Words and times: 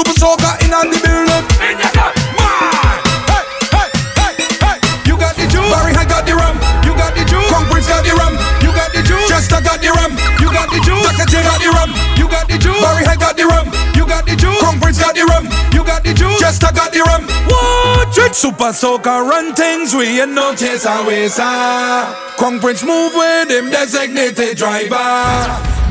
Super 0.00 0.16
soca 0.16 0.56
in 0.64 0.72
on 0.72 0.88
the 0.88 0.96
building. 1.04 1.44
Man, 1.60 1.76
hey, 1.76 3.44
hey, 3.68 3.88
hey, 4.16 4.32
hey. 4.64 4.76
You 5.04 5.18
got 5.20 5.36
the 5.36 5.44
juice. 5.44 5.68
Barry 5.76 5.92
I 5.92 6.08
got 6.08 6.24
the 6.24 6.32
rum. 6.32 6.56
You 6.88 6.96
got 6.96 7.12
the 7.12 7.20
juice. 7.28 7.52
Prince 7.68 7.86
got 7.86 8.02
the 8.02 8.16
rum. 8.16 8.32
You 8.64 8.72
got 8.72 8.96
the 8.96 9.02
juice. 9.04 9.28
Jester 9.28 9.60
got 9.60 9.82
the 9.82 9.92
rum. 9.92 10.39
You 10.50 10.56
got 10.58 10.66
the 10.74 10.80
juice. 10.82 11.14
J 11.30 11.42
got 11.46 11.62
the 11.62 11.70
rum. 11.70 11.90
You 12.18 12.26
got 12.26 12.48
the 12.50 12.58
juice. 12.58 12.82
Barry 12.82 13.06
I 13.06 13.14
got 13.14 13.36
the 13.38 13.46
rum. 13.46 13.70
You 13.94 14.02
got 14.02 14.26
the 14.26 14.34
juice. 14.34 14.58
Crown 14.58 14.80
Prince 14.82 14.98
got 14.98 15.14
the 15.14 15.22
rum. 15.30 15.46
You 15.70 15.84
got 15.86 16.02
the 16.02 16.12
juice. 16.12 16.40
Jester 16.42 16.74
got 16.74 16.90
the 16.90 17.06
rum. 17.06 17.22
Watch 17.46 18.18
it. 18.18 18.34
Super 18.34 18.74
soca 18.74 19.22
run 19.22 19.54
things. 19.54 19.94
We 19.94 20.20
ain't 20.20 20.32
no 20.34 20.52
chase 20.56 20.86
and 20.86 21.06
waste. 21.06 21.38
ah. 21.38 22.34
Crown 22.36 22.58
Prince 22.58 22.82
move 22.82 23.14
with 23.14 23.46
him 23.50 23.70
designated 23.70 24.56
driver. 24.58 24.98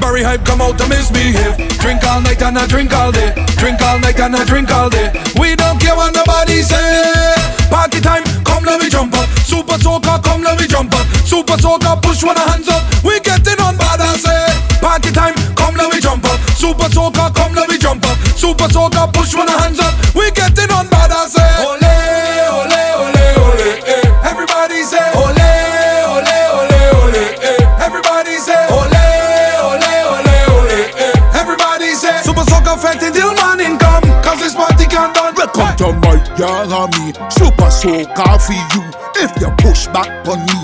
Barry 0.03 0.23
hype 0.23 0.43
come 0.43 0.59
out 0.59 0.77
to 0.80 0.88
misbehave. 0.91 1.55
Drink 1.80 2.03
all 2.03 2.20
night 2.20 2.41
and 2.44 2.59
I 2.59 2.67
drink 2.67 2.91
all 2.91 3.12
day. 3.13 3.31
Drink 3.55 3.80
all 3.81 3.99
night 3.99 4.20
and 4.20 4.35
I 4.35 4.44
drink 4.44 4.71
all 4.71 4.89
day. 4.89 5.07
We 5.39 5.55
don't 5.55 5.80
care 5.80 5.95
what 5.95 6.12
nobody 6.13 6.59
say. 6.63 7.31
Party 7.71 8.02
time, 8.02 8.23
come 8.44 8.63
let 8.66 8.81
me 8.81 8.89
jump 8.89 9.13
up. 9.16 9.27
Super 9.48 9.80
soca, 9.80 10.21
come 10.23 10.44
let 10.44 10.59
me 10.59 10.67
jump 10.67 10.91
up. 10.95 11.05
Super 11.23 11.55
soca, 11.55 12.02
push 12.02 12.23
one 12.23 12.35
hands 12.35 12.67
up. 12.67 12.84
We 13.03 13.20
getting 13.21 13.59
on 13.63 13.77
bad 13.77 14.02
I 14.02 14.16
say. 14.17 14.48
Party 14.81 15.12
time, 15.12 15.35
come 15.55 15.76
let 15.76 15.91
me 15.94 15.99
jump 15.99 16.26
up. 16.26 16.39
Super 16.55 16.89
soca, 16.89 17.34
come 17.35 17.53
let 17.53 17.70
me 17.70 17.77
jump 17.77 18.05
up. 18.05 18.17
Super 18.38 18.67
soca, 18.67 19.12
push 19.13 19.35
one 19.35 19.48
hands 19.48 19.80
up. 19.80 19.94
We 20.16 20.31
getting 20.31 20.72
on 20.72 20.88
bad 20.88 21.12
I 21.12 21.27
say. 21.27 21.52
Ole, 21.63 21.80
ole, 22.55 22.80
ole, 23.03 23.25
ole. 23.44 23.67
eh. 23.85 24.30
Everybody 24.30 24.84
say. 24.84 25.03
Ole, 25.16 25.49
ole, 26.16 26.35
ole, 26.55 26.80
ole. 26.99 27.23
eh. 27.44 27.84
Everybody 27.85 28.38
say. 28.39 28.63
Ole, 28.72 29.03
ole, 29.67 29.91
ole, 30.13 30.35
ole. 30.55 30.80
eh. 30.95 31.39
Everybody 31.39 31.94
say. 31.95 32.22
Super 32.23 32.45
soca 32.47 32.77
fete 32.80 33.11
till 33.13 33.34
morning 33.36 33.77
come. 33.77 34.03
Cause 34.23 34.39
this 34.39 34.55
party 34.55 34.86
can't 34.86 35.13
done. 35.13 35.36
Welcome 35.36 35.75
to 35.77 35.88
my 36.03 36.16
young 36.38 36.72
army, 36.72 37.14
super 37.30 37.70
soca 37.72 38.39
for 38.39 38.53
you. 38.75 38.83
If 39.22 39.31
you 39.42 39.50
push 39.59 39.88
back 39.88 40.08
on 40.27 40.39
me, 40.47 40.59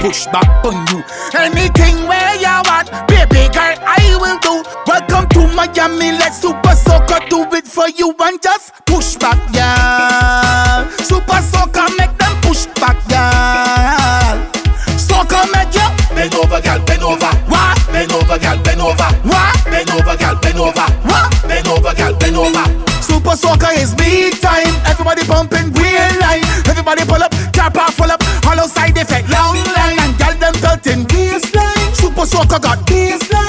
push 0.00 0.26
back 0.26 0.64
on 0.64 0.74
you. 0.88 1.04
Anything 1.36 2.08
where 2.08 2.34
you 2.40 2.56
want, 2.64 2.88
baby 3.06 3.46
girl, 3.52 3.76
I 3.84 4.00
will 4.18 4.38
do. 4.40 4.64
Welcome 4.86 5.28
to 5.36 5.46
Miami, 5.54 6.16
let 6.16 6.32
super 6.32 6.74
soca 6.74 7.28
do 7.28 7.44
it 7.54 7.66
for 7.66 7.88
you 7.90 8.14
and 8.18 8.40
just 8.42 8.72
push 8.86 9.16
back, 9.16 9.38
yeah. 9.52 10.88
Super 11.04 11.40
soca 11.44 11.84
make 11.98 12.16
them 12.16 12.34
push 12.40 12.64
back, 12.80 12.96
yeah. 13.10 14.40
Soca 14.96 15.44
make 15.52 15.74
you 15.76 15.88
bend 16.16 16.34
over, 16.34 16.60
girl, 16.60 16.80
bend 16.86 17.02
over. 17.02 17.32
What? 17.52 17.76
Bend 17.92 18.12
over, 18.12 18.38
girl, 18.38 18.58
bend 18.64 18.80
over. 18.80 19.10
What? 19.28 19.64
Bend 19.68 19.90
over, 19.90 20.16
girl, 20.16 20.36
bend 20.40 20.58
over. 20.58 20.88
What? 21.04 21.28
Bend 21.46 21.68
over, 21.68 21.94
girl, 21.94 22.14
bend 22.16 22.36
over. 22.36 22.64
Super 23.04 23.36
soca 23.36 23.76
is 23.76 23.94
big 23.94 24.40
time. 24.40 24.72
Everybody 24.88 25.26
pumping 25.26 25.72
real 25.76 26.12
line. 26.24 26.44
Everybody 26.64 27.04
pull 27.04 27.22
up, 27.22 27.32
car 27.52 27.70
park 27.70 27.92
full 27.92 28.10
up, 28.10 28.19
side 28.70 28.96
effect, 28.96 29.28
long 29.30 29.56
line, 29.74 29.98
and 29.98 30.14
girl 30.18 30.34
them 30.38 30.54
belting 30.62 31.04
baseline. 31.10 31.94
Super 31.94 32.26
soca 32.26 32.58
got 32.60 32.78
baseline. 32.86 33.39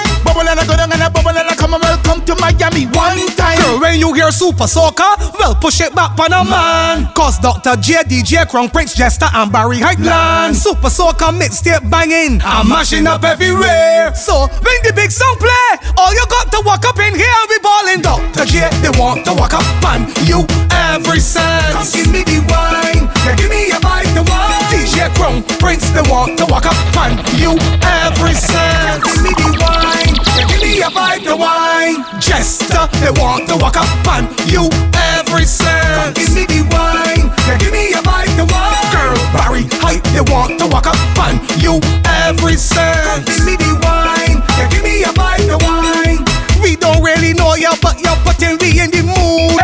Miami 2.59 2.85
one 2.91 3.27
time. 3.35 3.57
Girl, 3.57 3.79
when 3.79 3.99
you 3.99 4.13
hear 4.13 4.31
super 4.31 4.65
soca, 4.65 5.15
well 5.39 5.55
push 5.55 5.81
it 5.81 5.93
back 5.95 6.17
on 6.19 6.33
a 6.33 6.43
man. 6.43 7.07
Cause 7.13 7.39
Dr. 7.39 7.75
J, 7.77 8.03
DJ, 8.03 8.47
Crown 8.47 8.69
Prince, 8.69 8.95
Jester, 8.95 9.27
and 9.33 9.51
Barry 9.51 9.79
Highland. 9.79 10.55
Super 10.55 10.89
soca 10.89 11.31
mixtape 11.31 11.89
banging, 11.89 12.41
I'm 12.43 12.67
mashing 12.67 13.07
up 13.07 13.23
everywhere. 13.23 14.13
So 14.15 14.47
when 14.47 14.79
the 14.83 14.93
big 14.95 15.11
song 15.11 15.35
play, 15.39 15.71
all 15.97 16.13
you 16.13 16.25
got 16.27 16.51
to 16.51 16.61
walk 16.65 16.85
up 16.85 16.99
in 16.99 17.15
here 17.15 17.31
and 17.31 17.49
be 17.49 17.59
balling. 17.63 18.01
Dr. 18.01 18.45
J, 18.45 18.69
they 18.81 18.91
want 18.99 19.25
to 19.25 19.33
walk 19.33 19.53
up 19.53 19.65
on 19.85 20.07
you 20.25 20.45
every 20.71 21.19
sense. 21.19 21.71
Come 21.71 21.87
give 21.91 22.11
me 22.11 22.23
the 22.23 22.39
wine, 22.51 23.07
yeah, 23.25 23.35
give 23.35 23.49
me 23.49 23.71
a 23.71 23.79
bite 23.79 24.11
the 24.13 24.23
wine. 24.27 24.59
DJ 24.71 25.07
Crown 25.15 25.43
Prince, 25.59 25.89
they 25.91 26.03
want 26.09 26.37
to 26.39 26.45
walk 26.45 26.65
up 26.65 26.75
on 26.97 27.17
you 27.39 27.55
every 27.83 28.33
sense. 28.33 29.03
Give 29.03 29.23
me 29.23 29.31
the 29.39 29.49
wine, 29.59 30.10
yeah, 30.37 30.47
give 30.47 30.61
me 30.61 30.81
a 30.81 30.89
bite 30.89 31.23
the 31.23 31.35
wine. 31.35 32.03
Jester, 32.19 32.87
they 33.01 33.11
want 33.19 33.47
to 33.49 33.57
walk 33.57 33.77
up 33.77 33.87
on 34.07 34.27
you 34.47 34.69
every 35.15 35.45
sense. 35.45 36.17
Give 36.17 36.31
me 36.35 36.45
the 36.45 36.63
wine, 36.71 37.31
yeah, 37.47 37.57
give 37.57 37.71
me 37.71 37.93
a 37.93 38.01
bite 38.01 38.31
the 38.37 38.45
wine. 38.45 38.91
Girl, 38.93 39.17
Barry 39.33 39.65
Hype, 39.81 40.03
they 40.15 40.25
want 40.31 40.59
to 40.59 40.67
walk 40.67 40.87
up 40.87 40.97
on 41.19 41.39
you 41.59 41.79
every 42.25 42.55
sense. 42.55 43.25
Give 43.25 43.45
me 43.45 43.55
the 43.55 43.73
wine, 43.83 44.39
yeah, 44.57 44.69
give 44.69 44.83
me 44.83 45.03
a 45.03 45.11
bite 45.13 45.45
the 45.47 45.57
wine. 45.59 46.23
We 46.61 46.75
don't 46.75 47.01
really 47.03 47.33
know 47.33 47.55
you, 47.55 47.73
but 47.81 47.99
you're 47.99 48.15
putting 48.23 48.57
me 48.61 48.79
in 48.79 48.91
the 48.91 49.03
mood. 49.03 49.59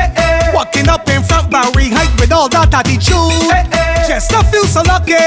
Walking 0.53 0.89
up 0.89 1.07
in 1.09 1.22
front, 1.23 1.51
Barry 1.51 1.89
Hype 1.89 2.19
with 2.19 2.31
all 2.31 2.49
that 2.49 2.73
attitude. 2.73 3.97
Just 4.07 4.31
I 4.31 4.40
feel 4.47 4.63
so 4.63 4.79
lucky. 4.88 5.19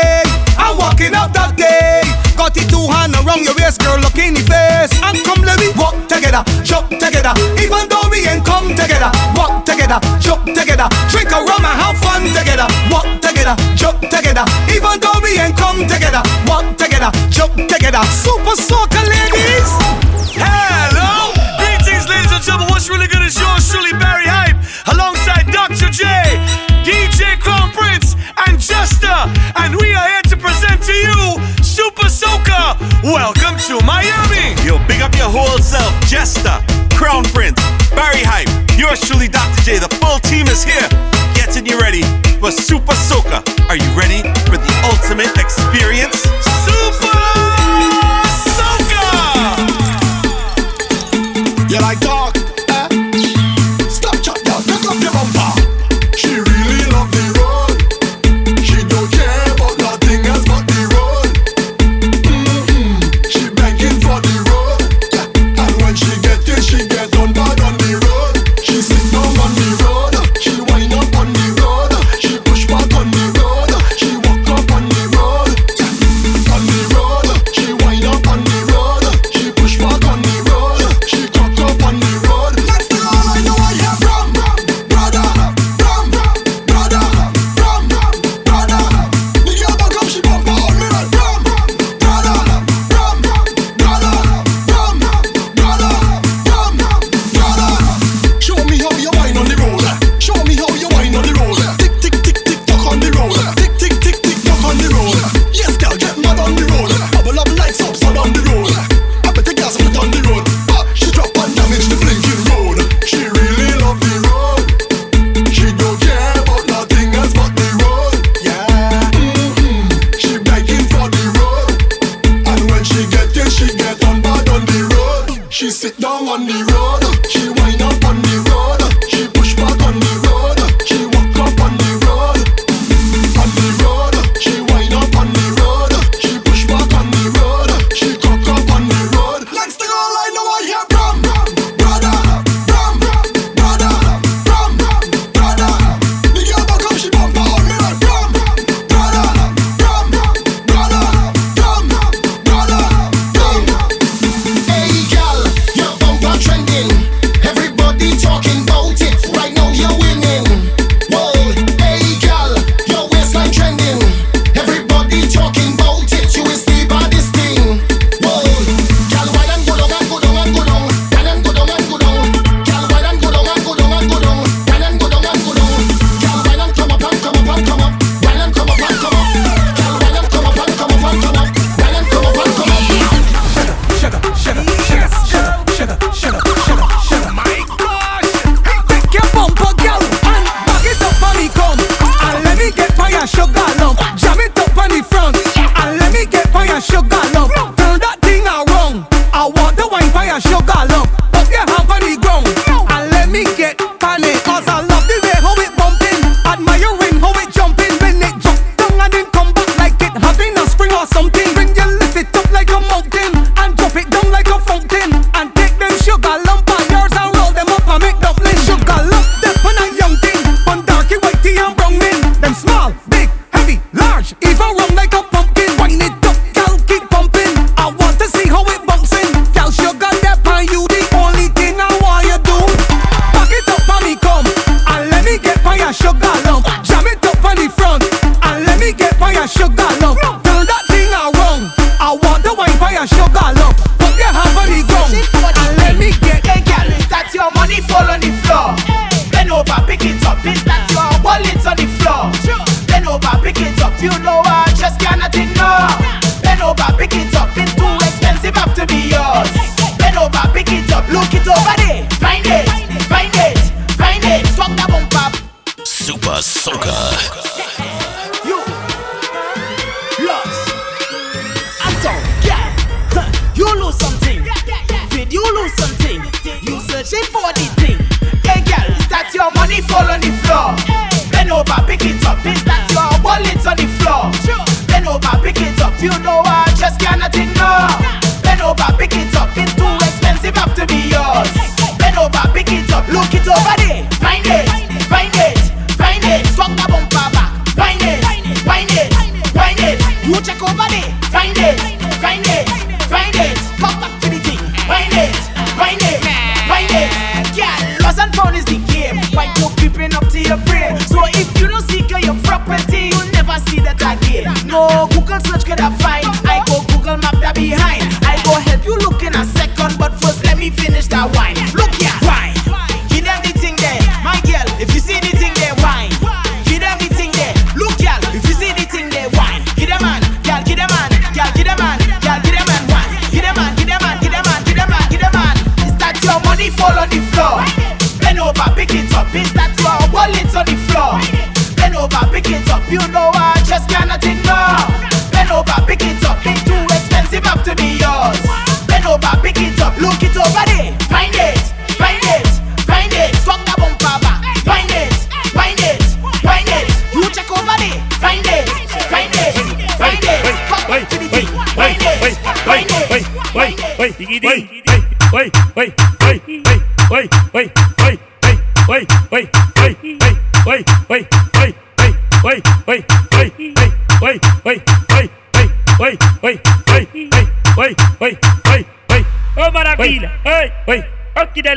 I'm 0.56 0.72
walking 0.80 1.12
up 1.12 1.36
that 1.36 1.52
day. 1.52 2.00
Got 2.32 2.56
it 2.56 2.64
two 2.72 2.80
hand 2.88 3.12
around 3.12 3.44
your 3.44 3.52
waist, 3.60 3.84
girl, 3.84 4.00
look 4.00 4.16
in 4.16 4.32
the 4.32 4.40
face. 4.40 4.96
And 5.04 5.20
come 5.20 5.44
let 5.44 5.60
me 5.60 5.68
walk 5.76 6.00
together, 6.08 6.40
jump 6.64 6.88
together. 6.88 7.36
Even 7.60 7.92
though 7.92 8.08
we 8.08 8.24
ain't 8.24 8.40
come 8.40 8.72
together, 8.72 9.12
walk 9.36 9.68
together, 9.68 10.00
jump 10.16 10.48
together. 10.48 10.88
Drink 11.12 11.28
a 11.28 11.44
rum 11.44 11.60
and 11.60 11.76
have 11.76 12.00
fun 12.00 12.24
together. 12.32 12.64
Walk 12.88 13.04
together, 13.20 13.52
jump 13.76 14.00
together. 14.08 14.48
Even 14.72 14.96
though 14.96 15.20
we 15.20 15.36
ain't 15.36 15.60
come 15.60 15.84
together, 15.84 16.24
walk 16.48 16.64
together, 16.80 17.12
jump 17.28 17.52
together. 17.68 18.00
Super 18.08 18.56
soca 18.56 19.04
ladies. 19.04 19.68
Hello! 20.40 21.36
Greetings, 21.60 22.08
ladies 22.08 22.32
and 22.32 22.40
gentlemen. 22.40 22.72
What's 22.72 22.88
really 22.88 23.12
good 23.12 23.20
is 23.28 23.36
yours 23.36 23.68
truly, 23.68 23.92
Barry 24.00 24.24
Hype, 24.24 24.56
alongside 24.88 25.52
Dr. 25.52 25.92
J, 25.92 26.08
and 28.72 29.30
And 29.56 29.74
we 29.76 29.92
are 29.94 30.08
here 30.08 30.22
to 30.22 30.36
present 30.36 30.82
to 30.82 30.92
you 30.92 31.62
Super 31.62 32.06
Soca. 32.06 32.78
Welcome 33.02 33.58
to 33.66 33.84
Miami. 33.84 34.54
Yo, 34.64 34.78
big 34.86 35.00
up 35.00 35.14
your 35.16 35.28
whole 35.28 35.58
self, 35.58 35.92
Jester, 36.06 36.58
Crown 36.94 37.24
Prince, 37.24 37.60
Barry 37.90 38.22
Hype, 38.22 38.48
yours 38.78 39.00
truly, 39.00 39.28
Dr. 39.28 39.62
J. 39.62 39.78
The 39.78 39.88
full 40.00 40.18
team 40.20 40.46
is 40.46 40.62
here, 40.62 40.88
getting 41.34 41.66
you 41.66 41.78
ready 41.80 42.02
for 42.38 42.50
Super 42.50 42.92
Soca. 42.92 43.42
Are 43.68 43.76
you 43.76 43.90
ready 43.98 44.22
for 44.46 44.56
the 44.56 44.72
ultimate 44.92 45.36
experience? 45.38 46.49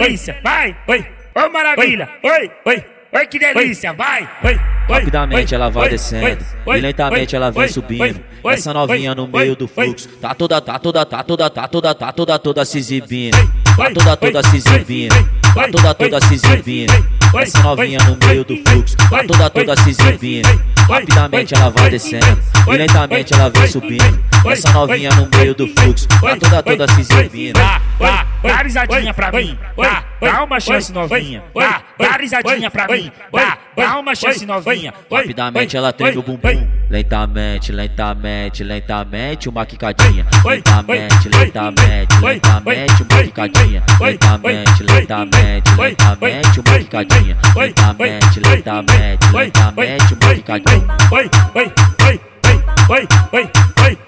Delícia! 0.04 0.38
Vai, 0.44 0.76
oi, 0.88 1.06
oh 1.36 1.50
maravilha! 1.50 2.10
Oi, 2.24 2.52
oi, 2.66 2.86
oi 3.14 3.28
que 3.28 3.40
delícia! 3.40 3.94
Vai, 3.94 4.30
oi, 4.44 4.60
Rapidamente 4.90 5.56
ela 5.56 5.70
vai 5.70 5.90
descendo 5.90 6.44
e 6.68 6.80
lentamente 6.80 7.36
ela 7.36 7.52
vem 7.52 7.68
subindo. 7.68 8.22
Essa 8.46 8.74
novinha 8.74 9.16
no 9.16 9.28
meio 9.28 9.56
do 9.56 9.68
fluxo, 9.68 10.10
tá 10.20 10.34
toda, 10.34 10.60
tá 10.60 10.78
toda, 10.78 11.06
tá 11.06 11.24
toda, 11.24 11.50
tá 11.50 11.68
toda, 11.68 11.96
tá 11.96 12.12
toda, 12.12 12.40
toda 12.40 12.66
se 12.66 12.78
exibindo. 12.78 13.38
Tá 13.78 13.90
toda, 13.92 14.18
toda 14.18 14.44
se 14.44 14.58
exibindo. 14.58 15.43
Tá 15.54 15.68
toda, 15.72 15.94
toda 15.94 16.22
se 16.22 16.34
exibindo. 16.34 16.94
Essa 17.36 17.62
novinha 17.62 18.00
no 18.00 18.28
meio 18.28 18.44
do 18.44 18.58
fluxo, 18.58 18.98
tá 18.98 19.24
toda, 19.24 19.50
toda 19.50 19.76
se 19.76 19.90
exibindo. 19.92 20.48
Rapidamente 20.90 21.56
ela 21.56 21.70
vai 21.70 21.90
descendo 21.90 22.40
e 22.68 22.78
lentamente 22.78 23.34
ela 23.34 23.50
vem 23.50 23.68
subindo. 23.68 24.24
Essa 24.46 24.72
novinha 24.72 25.10
no 25.12 25.30
meio 25.38 25.56
do 25.56 25.68
fluxo, 25.68 26.08
tá 26.08 26.36
toda, 26.38 26.64
toda 26.64 26.88
se 26.88 27.02
exibindo. 27.02 27.54
Dá, 27.54 27.82
dá, 28.00 28.28
dá 28.44 28.58
risadinha 28.58 29.14
pra 29.14 29.32
mim. 29.32 29.58
Dá, 29.78 30.04
dá 30.20 30.44
uma 30.44 30.60
chance 30.60 30.92
novinha. 30.92 31.44
Dá, 31.56 31.82
dá 31.98 32.18
risadinha 32.18 32.70
pra 32.70 32.88
mim. 32.88 33.12
Dá, 33.32 33.58
dá 33.76 34.00
uma 34.00 34.16
chance 34.16 34.46
novinha. 34.46 34.94
Rapidamente 35.12 35.78
ela 35.78 35.94
treme 35.94 36.18
o 36.18 36.24
bumbum. 36.24 36.68
Lentamente, 36.90 37.72
lentamente, 37.72 38.64
lentamente, 38.64 39.50
uma 39.50 39.66
quicadinha. 39.66 40.26
Lentamente, 40.46 41.30
lentamente, 41.30 42.20
lentamente, 42.22 43.04
uma 43.04 43.24
quicadinha. 43.24 43.84
Lentamente, 44.00 44.84
lentamente, 44.84 45.43
lentamente, 45.78 46.60
uma 46.60 46.78
quicadinha. 46.80 47.38
Lentamente, 47.56 48.40
lentamente, 48.40 49.28
lentamente, 49.32 50.14
uma 50.14 50.34
quicadinha. 50.34 50.98
Oi, 51.12 51.30
oi, 51.56 51.74
oi, 52.06 52.22
oi, 52.46 52.64
oi, 52.90 53.08
oi, 53.32 53.50
oi, 53.72 54.06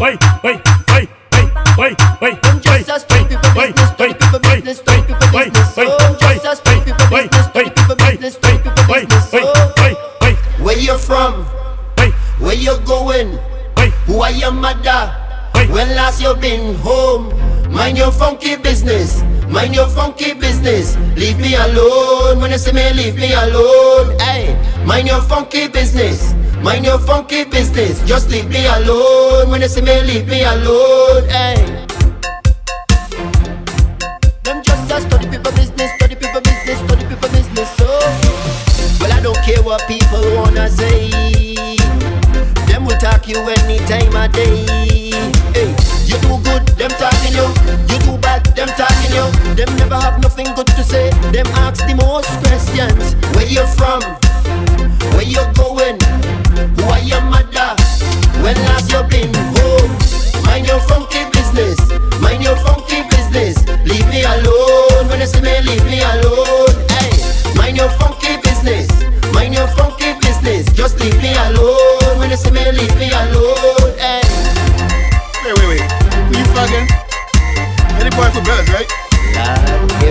oi, 0.00 0.18
oi, 0.42 0.60
oi, 0.92 1.08
oi, 1.78 1.96
oi, 2.20 2.36
Just 2.62 2.90
a 2.90 2.98
story 2.98 3.24
people 3.24 3.50
business, 3.54 3.90
people 3.96 4.38
business, 4.40 4.80
people 4.80 5.16
business. 5.32 5.78
Oh, 5.78 6.16
just 6.18 6.44
a 6.44 6.56
story 6.56 6.80
people 6.80 7.06
business, 7.10 7.48
people 7.48 7.96
business, 7.96 8.36
people 8.38 8.72
business. 8.86 9.32
Where 10.60 10.78
you 10.78 10.98
from? 10.98 11.44
Where 12.38 12.54
you 12.54 12.78
going? 12.84 13.38
Who 14.06 14.20
are 14.20 14.30
your 14.30 14.52
mother? 14.52 15.25
When 15.70 15.88
last 15.94 16.20
you 16.22 16.34
been 16.36 16.74
home? 16.76 17.28
Mind 17.70 17.98
your 17.98 18.12
funky 18.12 18.56
business. 18.56 19.22
Mind 19.48 19.74
your 19.74 19.88
funky 19.88 20.34
business. 20.34 20.96
Leave 21.16 21.38
me 21.38 21.54
alone. 21.54 22.40
When 22.40 22.50
you 22.50 22.58
see 22.58 22.72
me, 22.72 22.92
leave 22.92 23.16
me 23.16 23.32
alone. 23.32 24.18
Hey, 24.20 24.56
mind 24.84 25.06
your 25.08 25.20
funky 25.22 25.68
business. 25.68 26.34
Mind 26.62 26.84
your 26.84 26.98
funky 26.98 27.44
business. 27.44 28.02
Just 28.06 28.30
leave 28.30 28.48
me 28.48 28.66
alone. 28.66 29.50
When 29.50 29.60
you 29.60 29.68
see 29.68 29.82
me, 29.82 30.02
leave 30.02 30.26
me 30.28 30.42
alone. 30.42 31.28
Hey. 31.28 31.86
Them 34.42 34.62
just 34.62 34.90
a 34.90 35.00
study 35.00 35.28
people 35.28 35.52
business, 35.52 35.90
study 35.96 36.14
people 36.14 36.40
business, 36.40 36.78
study 36.78 37.04
people 37.06 37.28
business. 37.28 37.70
So, 37.76 37.86
well, 39.00 39.12
I 39.12 39.20
don't 39.22 39.38
care 39.44 39.62
what 39.62 39.82
people 39.86 40.22
wanna 40.34 40.68
say. 40.70 41.10
Them 42.66 42.84
will 42.84 42.96
talk 42.98 43.28
you 43.28 43.38
any 43.38 43.78
time 43.86 44.16
of 44.16 44.32
day. 44.32 45.35
You 46.16 46.22
do 46.22 46.42
good, 46.48 46.64
them 46.80 46.90
talking 46.96 47.34
you. 47.36 47.44
You 47.92 47.98
do 48.00 48.16
bad, 48.16 48.40
them 48.56 48.68
talking 48.68 49.12
you. 49.12 49.28
Them 49.54 49.68
never 49.76 49.96
have 49.96 50.18
nothing 50.22 50.46
good 50.54 50.66
to 50.68 50.82
say. 50.82 51.10
Them 51.28 51.46
ask 51.60 51.84
the 51.84 51.94
most 51.94 52.32
questions. 52.40 53.12
Where 53.36 53.44
you 53.44 53.66
from? 53.76 54.00
Where 55.12 55.28
you 55.28 55.44
going? 55.52 56.00
Who 56.80 56.84
are 56.88 57.04
your 57.04 57.20
mother? 57.20 57.76
When 58.40 58.56
last 58.64 58.88
you 58.92 59.02
been 59.12 59.28
home? 59.60 59.92
Mind 60.48 60.66
your 60.66 60.80
funky 60.88 61.28
business. 61.36 61.76
Mind 62.24 62.42
your 62.42 62.56
funky 62.64 63.04
business. 63.12 63.60
Leave 63.84 64.08
me 64.08 64.24
alone. 64.24 65.08
When 65.08 65.20
you 65.20 65.26
see 65.26 65.42
me, 65.42 65.60
leave 65.68 65.84
me 65.84 66.00
alone. 66.00 66.72
Hey, 66.96 67.12
mind 67.56 67.76
your 67.76 67.90
funky 68.00 68.40
business. 68.40 68.88
Mind 69.34 69.52
your 69.52 69.68
funky 69.76 70.16
business. 70.20 70.72
Just 70.72 70.98
leave 71.00 71.20
me 71.20 71.36
alone. 71.36 72.16
When 72.18 72.30
you 72.30 72.36
see 72.38 72.50
me, 72.50 72.64
leave 72.72 72.96
me 72.96 73.10
alone. 73.12 73.75
wife 78.16 78.32
for 78.32 78.42
bed, 78.42 78.68
right? 78.68 78.88
Love 79.34 80.05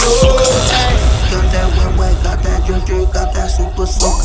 me 0.00 0.12
alone. 0.22 0.96
Got 1.30 1.46
that 1.52 1.68
wet 1.76 1.92
wet, 1.98 2.16
got 2.22 2.42
that 2.42 2.64
drink 2.66 2.84
drink, 2.86 3.12
got 3.12 3.34
that 3.34 3.48
super 3.50 3.86
soaker, 3.86 4.15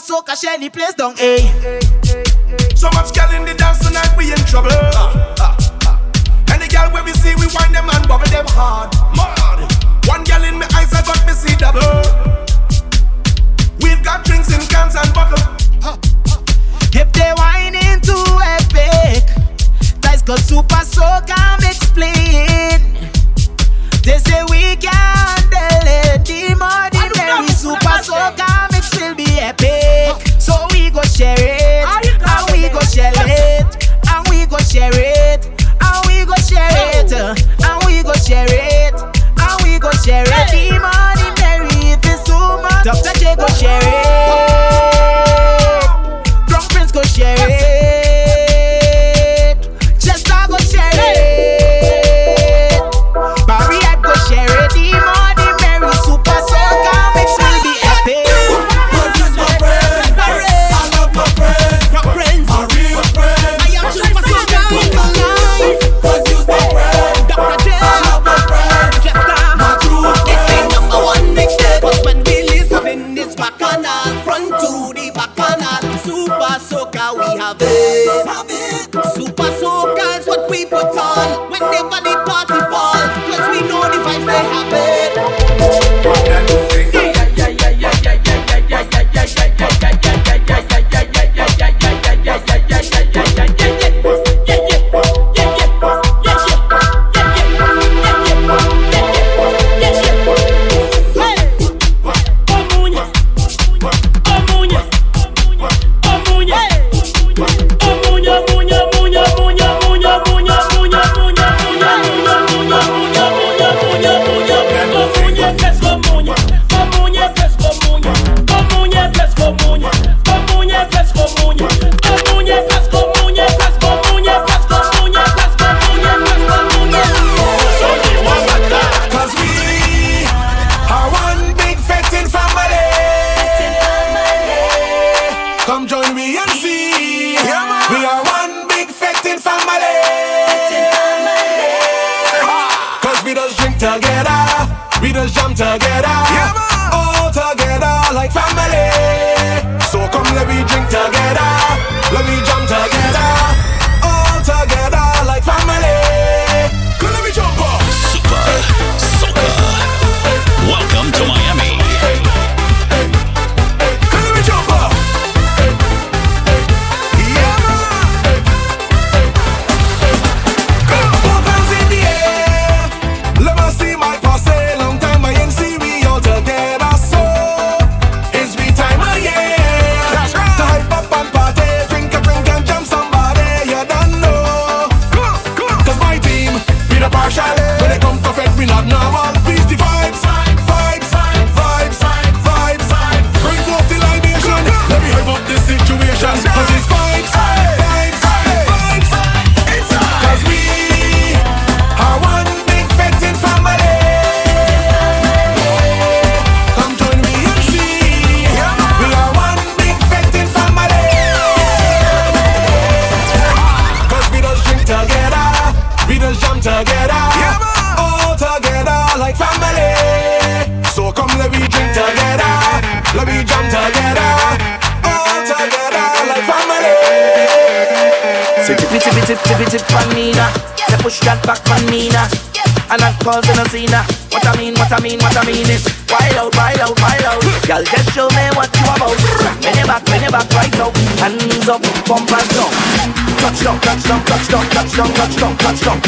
so 0.00 0.22
can 0.22 0.36
share 0.36 0.58
the 0.58 0.68
place 0.70 0.94
down, 0.94 1.14
eh. 1.18 1.38
So 2.74 2.88
much 2.94 3.12
girl 3.14 3.30
in 3.34 3.44
the 3.44 3.54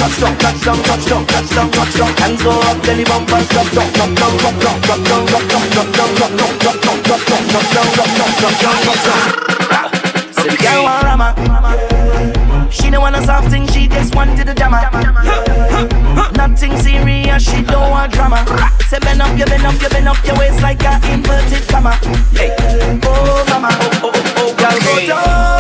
touchdown, 0.01 0.35
touchdown, 0.39 0.77
touchdown, 0.83 1.27
touchdown, 1.27 1.71
touchdown, 1.71 1.71
touchdown. 1.71 2.17
Hands 2.17 2.43
go 2.43 2.51
up, 2.51 2.83
belly 2.83 3.05
bump 3.05 3.31
and 3.33 3.49
drop 3.49 3.69
down, 3.71 3.93
drop 3.93 4.11
down, 4.17 4.33
drop 4.41 4.57
down, 4.61 4.81
drop 4.81 5.01
down, 5.05 5.27
drop 5.29 5.45
down, 5.45 5.65
drop 5.71 5.89
down, 5.93 6.11
drop 6.17 6.33
down, 6.33 6.57
drop 6.65 6.81
down, 6.81 7.03
drop 7.05 7.21
down, 7.29 7.45
drop 7.45 7.65
down, 7.69 7.85
drop 7.93 8.17
down, 8.17 8.33
drop 8.41 8.57
down, 8.65 8.77
drop 8.81 9.01
down. 9.05 9.29
Say 10.33 10.49
the 10.49 10.57
girl 10.57 10.83
want 10.85 11.05
rama. 11.05 11.29
She 12.71 12.89
don't 12.89 13.03
want 13.03 13.17
a 13.17 13.23
soft 13.23 13.51
thing, 13.51 13.67
she 13.69 13.89
just 13.89 14.15
wanted 14.15 14.49
a 14.49 14.55
drama. 14.55 14.81
Nothing 16.35 16.79
serious, 16.79 17.43
she 17.45 17.63
don't 17.63 17.91
want 17.91 18.13
drama. 18.13 18.41
Say 18.89 18.99
bend 19.01 19.21
up, 19.21 19.37
you 19.39 19.45
bend 19.45 19.67
up, 19.67 19.75
you 19.83 19.89
bend 19.91 20.09
up 20.09 20.25
your 20.25 20.39
waist 20.39 20.63
like 20.63 20.83
a 20.83 20.97
inverted 21.13 21.69
comma. 21.69 21.93
Hey, 22.33 22.57
oh 23.05 23.45
mama, 23.51 23.69
oh 24.01 24.01
oh 24.03 24.13
oh, 24.13 24.35
oh 24.39 24.55
girl, 24.57 24.79
go 24.81 25.07
down, 25.07 25.60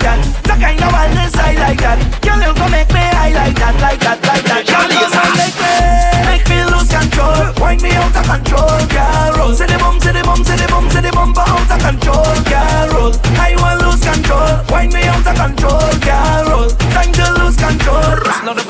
like 0.00 0.22
that. 0.24 0.42
The 0.44 0.54
kind 0.56 0.80
of 0.80 0.92
wildness 0.92 1.34
I 1.36 1.52
like 1.54 1.80
that. 1.80 1.98
Girl, 2.24 2.40
you 2.40 2.52
go 2.56 2.66
make 2.68 2.90
me, 2.92 3.04
I 3.04 3.32
like 3.32 3.56
that, 3.60 3.76
like 3.80 4.00
that, 4.00 4.18
like 4.24 4.44
that. 4.48 4.62
Girl, 4.64 4.88
you 4.88 5.06
go 5.12 5.22
make 5.36 5.56
me, 5.60 5.76
make 6.24 6.46
me 6.48 6.58
lose 6.72 6.88
control. 6.88 7.52
Wind 7.60 7.82
me 7.82 7.92
out 7.92 8.14
of 8.16 8.24
control, 8.24 8.80
girl. 8.88 9.30
Roll, 9.36 9.52
say 9.54 9.66
the 9.66 9.76
bum, 9.78 10.00
say 10.00 10.12
the 10.12 10.22
bum, 10.24 10.40
say 10.44 10.56
the 10.56 10.66
bum, 10.68 10.88
say 10.90 11.02
the 11.04 11.12
bumper 11.12 11.44
out 11.44 11.70
of 11.70 11.80
control, 11.80 12.34
girl. 12.48 12.86
Roll, 12.96 13.12
I 13.36 13.52
want 13.60 13.80
lose 13.84 14.00
control. 14.00 14.52
Wind 14.72 14.92
me 14.92 15.02
out 15.04 15.26
of 15.26 15.36
control, 15.36 15.90
girl. 16.00 16.42
Roll, 16.48 16.68
time 16.96 17.12
to 17.12 17.26
lose 17.40 17.56
control. 17.56 18.16
It's 18.24 18.42
not 18.44 18.56
a 18.56 18.64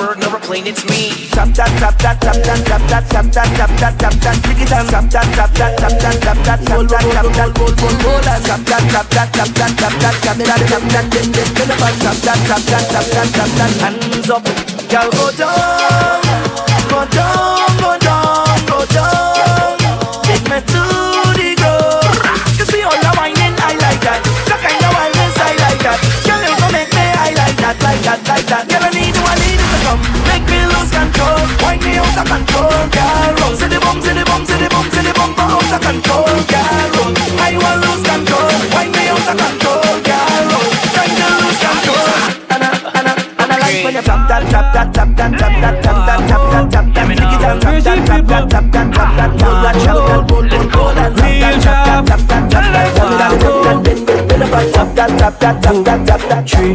clean, 0.50 0.66
it's 0.66 0.84
me. 0.84 1.14
Tap 1.30 1.48
that, 1.54 1.70
tap 1.78 1.94
that, 2.02 2.18
tap 2.20 2.34
that, 2.42 2.66
tap 2.66 2.82
that, 2.90 3.04
tap 3.06 3.26
that, 3.30 3.50
tap 3.54 3.70
that, 3.78 3.94
tap 4.02 4.14
that, 4.18 4.36
dig 4.42 4.62
it 4.62 4.72
and 4.74 4.88
tap 4.90 5.06
that, 5.14 5.28
tap 5.38 5.50
that, 5.54 5.78
tap 5.78 5.94
that, 6.02 6.16
tap 6.18 6.38
that, 6.42 6.58
tap 6.66 6.82
that, 6.90 7.06
tap 7.14 7.28
that, 7.38 7.50
roll, 7.54 8.18
tap 8.26 8.62
that, 8.66 8.84
tap 8.90 9.06
that, 9.14 9.30
tap 9.30 9.50
that, 9.54 9.72
tap 9.78 9.94
that, 10.02 10.16
tap 10.26 10.38
that, 10.42 10.62
tap 10.66 10.84
that, 10.90 11.06
then 11.12 11.30
tap 11.30 12.18
that, 12.26 12.38
tap 12.50 12.62
that, 12.66 12.84
tap 12.90 13.06
that, 13.14 13.28
tap 13.30 13.50
that, 13.58 13.72
hands 13.78 14.30
up, 14.30 14.44
girl, 14.90 15.10
go 15.14 15.30
down, 15.38 16.18
go 16.90 17.06
down. 17.14 17.59
Of 32.20 32.28
control, 32.28 32.68
girl. 32.92 33.32
Roll. 33.40 33.54
See 33.56 33.68
the 33.68 33.80
bum, 33.80 34.00
see 34.02 34.12
the 34.12 34.24
bum, 34.24 34.44
see 34.44 34.56
the 34.60 34.68
bum, 34.68 34.86
see 34.92 35.00
the 35.00 35.12
bum, 35.16 35.32
out 35.40 35.72
of 35.72 35.80
control, 35.80 36.28
girl. 36.52 36.84
Roll. 36.96 37.12
I 37.40 37.56
want 37.56 37.80
lose 37.80 38.04
control. 38.04 38.50
Wind 38.76 38.92
me 38.92 39.08
out 39.08 39.24
of 39.24 39.36
control, 39.40 39.96
girl. 40.04 40.42
Roll. 40.52 40.68
Trying 40.92 41.16
to 41.16 41.26
lose 41.40 41.60
control. 41.60 42.04
And 42.52 42.62
I, 42.62 42.70
and 42.98 43.06
I, 43.08 43.14
and 43.40 43.50
I 43.50 43.56
like 43.60 43.84
when 43.84 43.94
you 43.96 44.04
tap 44.04 44.28
that, 44.28 44.42
tap 44.52 44.66
that, 44.76 44.92
tap 44.92 45.10
that, 45.16 45.32
tap 45.40 45.54
that, 45.64 45.76
tap 45.80 45.98
that, 46.06 46.20
tap 46.28 46.44
that, 46.52 46.66
tap 46.70 46.86
that. 46.92 47.08
Tap 47.10 47.36
that, 47.40 47.64
tap 47.70 47.80
that, 47.80 48.04
tap 48.04 48.26
that, 48.28 48.44
tap 48.50 48.66
that, 48.70 48.92
tap 48.92 49.10
that, 49.16 49.32
tap 49.40 49.54
that, 49.64 49.76
roll, 49.88 50.24
roll, 50.28 50.46
roll, 50.76 50.98
and 51.00 51.16
tap 51.16 51.40
that, 51.40 51.56
tap 51.62 51.78
that, 51.88 52.04
tap 52.06 52.20
that, 52.28 52.44
tap 52.50 52.66
that, 52.70 52.88
tap 52.96 53.08
that, 53.16 53.32
tap 53.40 53.56
that, 53.64 53.76
bend, 53.84 54.00
bend, 54.06 54.28
bend 54.28 54.72
tap 54.74 54.88
that, 54.94 55.10
tap 55.18 55.34
that, 55.40 55.56
tap 55.62 55.76
that, 55.84 56.00
tap 56.06 56.22
that, 56.28 56.42
three, 56.44 56.74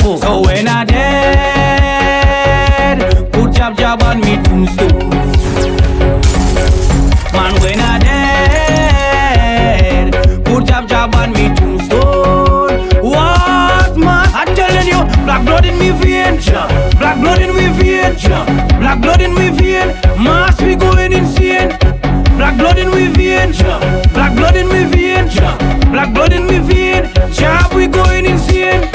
four. 0.00 0.18
So 0.18 0.42
when 0.42 0.68
I 0.68 0.84
dead, 0.84 1.57
put 3.88 3.96
jab 3.96 4.02
jab 4.02 4.02
on 4.02 4.20
me. 4.20 4.36
Man, 7.32 7.54
when 7.62 7.80
I 7.80 7.98
dead, 10.12 10.44
put 10.44 10.66
jab 10.66 10.88
jab 10.88 11.14
on 11.14 11.32
me 11.32 11.48
tombstone. 11.54 12.88
What 13.02 13.96
man? 13.96 14.28
I'm 14.34 14.54
telling 14.54 14.86
you, 14.86 15.04
black 15.24 15.44
blood 15.44 15.64
in 15.64 15.78
me 15.78 15.90
vein, 15.92 16.36
black 16.98 17.18
blood 17.20 17.40
in 17.40 17.54
me 17.56 17.68
vein, 17.72 18.14
black 18.78 19.00
blood 19.00 19.22
in 19.22 19.34
me 19.34 19.50
vein. 19.50 19.94
Mass 20.22 20.60
we 20.60 20.76
going 20.76 21.12
insane. 21.12 21.78
Black 22.36 22.56
blood 22.56 22.78
in 22.78 22.90
me 22.90 23.08
vein, 23.08 23.52
black 24.12 24.34
blood 24.36 24.56
in 24.56 24.68
me 24.68 24.84
vein, 24.84 25.28
black 25.90 26.12
blood 26.12 26.32
in 26.32 26.46
me 26.46 26.58
vein. 26.58 27.10
Jab 27.32 27.72
we 27.72 27.86
going 27.88 28.26
insane. 28.26 28.87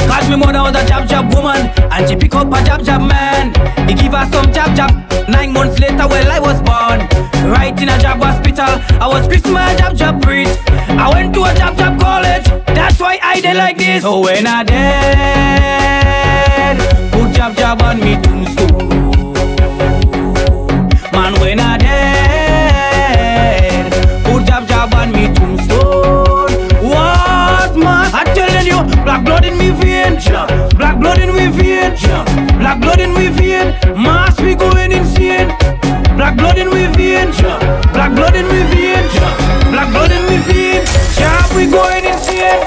Was 0.53 0.75
a 0.75 0.85
jab 0.87 1.07
jab 1.09 1.33
woman, 1.33 1.71
and 1.91 2.07
she 2.07 2.15
pick 2.15 2.35
up 2.35 2.47
a 2.47 2.63
jab 2.63 2.83
jab 2.85 3.01
man. 3.01 3.53
He 3.87 3.95
give 3.95 4.13
her 4.13 4.25
some 4.31 4.51
jab 4.53 4.75
jab. 4.75 4.91
Nine 5.27 5.51
months 5.51 5.77
later, 5.79 6.07
well 6.07 6.31
I 6.31 6.39
was 6.39 6.61
born, 6.61 7.07
right 7.51 7.77
in 7.81 7.89
a 7.89 7.97
jab 7.99 8.21
hospital. 8.21 8.79
I 9.01 9.07
was 9.07 9.27
Christmas 9.27 9.75
jab 9.77 9.95
jab 9.95 10.21
priest. 10.21 10.59
I 10.69 11.09
went 11.13 11.33
to 11.33 11.43
a 11.43 11.53
jab 11.53 11.75
jab 11.75 11.99
college. 11.99 12.45
That's 12.67 12.97
why 12.99 13.19
I 13.21 13.41
did 13.41 13.57
like 13.57 13.77
this. 13.77 14.03
So 14.03 14.19
when 14.21 14.47
I 14.47 14.63
dead, 14.63 14.79
put 17.11 17.33
jab 17.35 17.55
jab 17.57 17.81
on 17.81 17.99
me 17.99 18.15
tombstone. 18.21 18.89
Man, 21.11 21.33
when 21.41 21.59
black 29.13 29.25
blood 29.25 29.45
in 29.45 29.57
me 29.59 29.69
vein, 29.69 30.15
black 30.75 30.99
blood 30.99 31.19
in 31.19 31.35
me 31.35 31.47
vein, 31.47 31.95
black 32.57 32.81
blood 32.81 32.99
in 32.99 33.13
me 33.13 33.27
vein. 33.27 33.75
Mass 33.95 34.39
we 34.41 34.55
going 34.55 34.91
insane. 34.91 35.49
Black 36.17 36.35
blood 36.35 36.57
in 36.57 36.69
me 36.69 36.87
vein, 36.93 37.31
black 37.93 38.15
blood 38.15 38.35
in 38.35 38.47
me 38.47 38.63
vein, 38.73 39.03
black 39.71 39.89
blood 39.91 40.11
in 40.11 40.23
me 40.27 40.37
vein. 40.47 40.83
Jab 41.15 41.55
we 41.55 41.67
going 41.67 42.05
insane. 42.05 42.65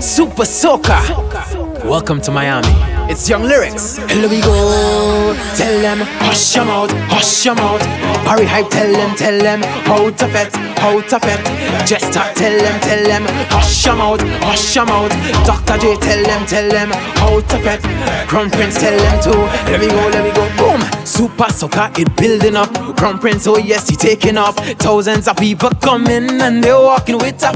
Super 0.00 0.44
Soca. 0.44 1.63
Welcome 1.84 2.22
to 2.22 2.30
Miami. 2.30 2.72
It's 3.12 3.28
Young 3.28 3.42
Lyrics. 3.42 3.98
Here 3.98 4.28
we 4.28 4.40
go. 4.40 5.36
Tell 5.54 5.80
them, 5.82 5.98
hush 6.24 6.56
your 6.56 6.64
mouth, 6.64 6.90
hush 7.12 7.44
your 7.44 7.54
mouth. 7.54 7.80
Barry 8.24 8.46
Hype, 8.46 8.70
tell 8.70 8.90
them, 8.90 9.14
tell 9.14 9.38
them, 9.38 9.60
how 9.84 10.08
to 10.08 10.28
fet, 10.28 10.56
how 10.78 11.00
to 11.02 11.20
fet. 11.20 11.86
Just 11.86 12.10
talk, 12.14 12.34
tell 12.34 12.56
them, 12.56 12.80
tell 12.80 13.04
them, 13.04 13.24
hush 13.50 13.84
your 13.84 13.96
mouth, 13.96 14.22
hush 14.40 14.74
your 14.74 14.86
mouth. 14.86 15.12
Dr. 15.44 15.76
J, 15.76 15.96
tell 15.96 16.24
them, 16.24 16.46
tell 16.46 16.68
them, 16.70 16.90
how 17.20 17.40
to 17.40 17.58
fet. 17.58 17.82
Crown 18.28 18.50
Prince, 18.50 18.78
tell 18.80 18.96
them 18.96 19.22
too. 19.22 19.40
Let 19.70 19.80
me 19.80 19.88
go, 19.88 20.08
let 20.08 20.24
me 20.24 20.32
go, 20.32 20.48
boom. 20.56 20.80
Super 21.14 21.44
soca, 21.44 21.96
it 21.96 22.16
building 22.16 22.56
up. 22.56 22.74
Crown 22.96 23.20
Prince, 23.20 23.46
oh 23.46 23.56
yes, 23.56 23.88
he 23.88 23.94
taking 23.94 24.36
up. 24.36 24.56
Thousands 24.56 25.28
of 25.28 25.36
people 25.36 25.70
coming 25.80 26.40
and 26.42 26.62
they're 26.62 26.74
walking 26.74 27.18
with 27.18 27.40
a 27.44 27.52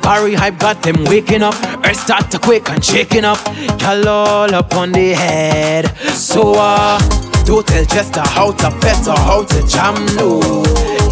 Barry 0.00 0.32
Hype 0.32 0.58
got 0.58 0.82
them 0.82 1.04
waking 1.04 1.42
up. 1.42 1.54
Earth 1.84 1.96
start 1.98 2.30
to 2.30 2.38
quake 2.38 2.70
and 2.70 2.82
shaking 2.82 3.26
up. 3.26 3.38
Y'all 3.82 4.08
all 4.08 4.54
up 4.54 4.74
on 4.74 4.90
the 4.90 5.12
head. 5.12 5.94
So, 6.14 6.54
uh, 6.56 6.98
don't 7.44 7.66
tell 7.66 7.84
Jester 7.84 8.22
how 8.22 8.52
to 8.52 8.70
fet 8.80 9.06
or 9.06 9.18
how 9.18 9.44
to 9.44 9.66
jam, 9.68 9.94
no. 10.16 10.40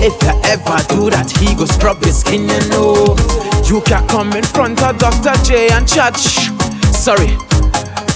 If 0.00 0.16
you 0.22 0.32
ever 0.48 0.80
do 0.88 1.10
that, 1.10 1.30
he 1.38 1.54
go 1.54 1.66
scrub 1.66 2.02
your 2.02 2.14
skin, 2.14 2.48
you 2.48 2.68
know. 2.70 3.14
You 3.68 3.82
can 3.82 4.08
come 4.08 4.32
in 4.32 4.44
front 4.44 4.82
of 4.82 4.96
Dr. 4.96 5.36
J 5.44 5.68
and 5.68 5.86
chat. 5.86 6.16
Sorry, 6.16 7.36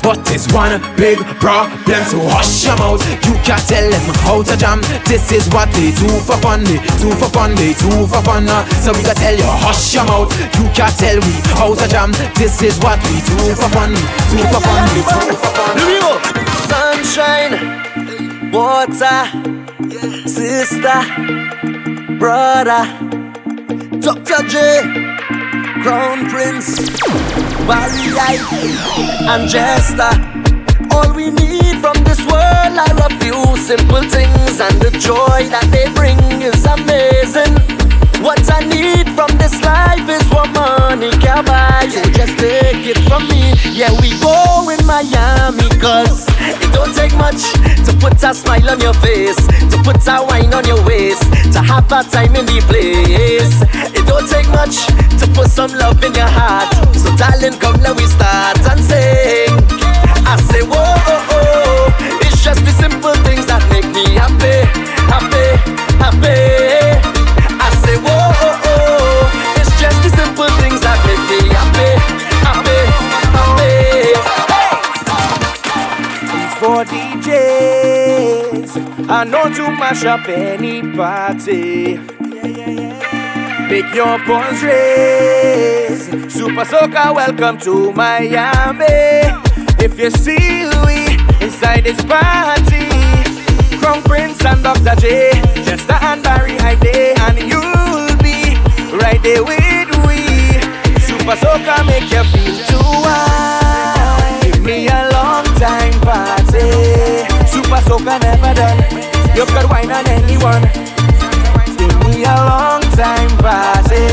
but 0.04 0.20
it's 0.30 0.44
one 0.52 0.76
big 1.00 1.16
problem, 1.40 2.04
so 2.04 2.20
hush 2.28 2.68
your 2.68 2.76
mouth. 2.76 3.00
You 3.24 3.32
can't 3.40 3.64
tell 3.64 3.88
them 3.88 4.04
how 4.28 4.42
to 4.44 4.54
jam. 4.56 4.80
This 5.08 5.32
is 5.32 5.48
what 5.48 5.72
they 5.72 5.90
do 5.96 6.08
for 6.28 6.36
fun, 6.44 6.60
they 6.64 6.76
do 7.00 7.08
for 7.16 7.32
fun, 7.32 7.54
they 7.56 7.72
do 7.72 8.04
for 8.06 8.20
fun. 8.20 8.44
uh. 8.46 8.68
So 8.84 8.92
we 8.92 9.00
gotta 9.02 9.16
tell 9.16 9.34
you, 9.34 9.48
hush 9.64 9.94
your 9.96 10.04
mouth. 10.04 10.28
You 10.60 10.68
can't 10.76 10.92
tell 11.00 11.16
me 11.24 11.34
how 11.56 11.72
to 11.74 11.88
jam. 11.88 12.12
This 12.36 12.60
is 12.60 12.76
what 12.84 13.00
we 13.08 13.24
do 13.24 13.56
for 13.56 13.68
fun, 13.72 13.96
do 14.28 14.38
for 14.52 14.60
fun, 14.60 14.82
we 14.92 15.00
do 15.08 15.20
for 15.40 15.50
fun. 15.56 15.74
We. 15.88 16.04
Sunshine, 16.68 17.54
water, 18.52 19.24
sister, 20.28 21.00
brother, 22.18 22.84
Dr. 24.00 24.40
J, 24.48 24.58
Crown 25.84 26.30
Prince, 26.30 26.80
White, 27.68 28.40
and 29.28 29.46
Jester. 29.50 30.08
All 30.90 31.12
we 31.12 31.28
need 31.28 31.76
from 31.84 31.92
this 32.04 32.24
world 32.24 32.72
are 32.72 32.96
a 33.04 33.10
few 33.20 33.36
simple 33.58 34.00
things, 34.08 34.64
and 34.64 34.80
the 34.80 34.88
joy 34.96 35.44
that 35.52 35.68
they 35.68 35.84
bring 35.92 36.16
is 36.40 36.64
amazing. 36.64 37.52
What 38.24 38.40
I 38.48 38.64
need 38.64 39.12
from 39.12 39.28
this 39.36 39.60
life 39.60 40.08
is 40.08 40.24
what 40.32 40.48
money 40.56 41.10
can 41.20 41.44
buy. 41.44 41.84
So 41.92 42.00
just 42.16 42.38
take 42.38 42.88
it 42.88 42.96
from 43.04 43.28
me. 43.28 43.52
Yeah, 43.68 43.92
we 44.00 44.16
go 44.24 44.64
in 44.72 44.80
Miami, 44.88 45.68
cause 45.84 46.24
it 46.48 46.72
don't 46.72 46.96
take 46.96 47.12
much 47.20 47.44
to 47.84 47.92
put 48.00 48.16
a 48.24 48.32
smile 48.32 48.70
on 48.70 48.80
your 48.80 48.96
face, 49.04 49.36
to 49.68 49.76
put 49.84 50.00
a 50.08 50.24
wine 50.32 50.54
on 50.54 50.64
your 50.64 50.80
waist, 50.88 51.28
to 51.54 51.62
have 51.62 51.86
a 51.92 52.02
time 52.10 52.34
in 52.34 52.46
the 52.46 52.58
place. 52.66 53.62
It 53.94 54.04
don't 54.08 54.28
take 54.28 54.48
much 54.50 54.86
to 55.20 55.26
put 55.38 55.48
some 55.48 55.70
love 55.72 56.02
in 56.02 56.12
your 56.12 56.26
heart. 56.26 56.74
So, 56.96 57.14
darling, 57.14 57.58
come 57.60 57.80
let 57.80 57.96
we 57.96 58.06
start 58.06 58.58
and 58.70 58.80
sing. 58.82 59.54
I 60.26 60.34
say, 60.50 60.62
whoa, 60.66 60.82
oh, 60.82 61.30
oh. 61.30 62.18
it's 62.26 62.42
just 62.42 62.64
the 62.64 62.72
simple 62.72 63.14
things 63.22 63.46
that 63.46 63.62
make 63.70 63.86
me 63.94 64.02
happy, 64.18 64.66
happy, 65.06 65.46
happy. 66.02 66.63
I 79.24 79.26
know 79.26 79.48
to 79.54 79.70
mash 79.70 80.04
up 80.04 80.28
any 80.28 80.82
party. 80.82 81.96
Make 83.70 83.94
your 83.94 84.18
pawns 84.18 84.62
raise. 84.62 86.04
Super 86.30 86.66
Soca, 86.66 87.14
welcome 87.14 87.56
to 87.60 87.90
Miami. 87.92 88.84
If 89.82 89.98
you 89.98 90.10
see 90.10 90.68
we 90.84 91.16
inside 91.42 91.84
this 91.84 92.04
party, 92.04 92.84
Crown 93.78 94.02
Prince 94.02 94.44
and 94.44 94.62
Dr. 94.62 94.94
J, 95.00 95.30
Jester 95.64 95.96
and 96.02 96.22
Barry 96.22 96.58
Hype, 96.58 96.84
and 96.84 97.38
you'll 97.38 98.18
be 98.20 98.60
right 98.94 99.22
there 99.22 99.42
with 99.42 99.88
we. 100.04 100.20
Super 101.00 101.36
Soca 101.40 101.80
make 101.86 102.12
you 102.12 102.24
feel 102.28 102.58
too 102.68 102.88
wild. 103.00 104.42
Give 104.42 104.62
me 104.62 104.86
a 104.88 105.08
long 105.14 105.44
time 105.56 105.98
party. 106.02 106.68
Super 107.48 107.80
Soca 107.88 108.20
never 108.20 108.52
done. 108.52 108.93
You 109.34 109.44
could 109.46 109.68
wine 109.68 109.90
on 109.90 110.06
anyone. 110.06 110.62
Give 111.76 111.96
me 112.06 112.22
a 112.22 112.36
long 112.46 112.82
time 112.94 113.30
party. 113.42 114.06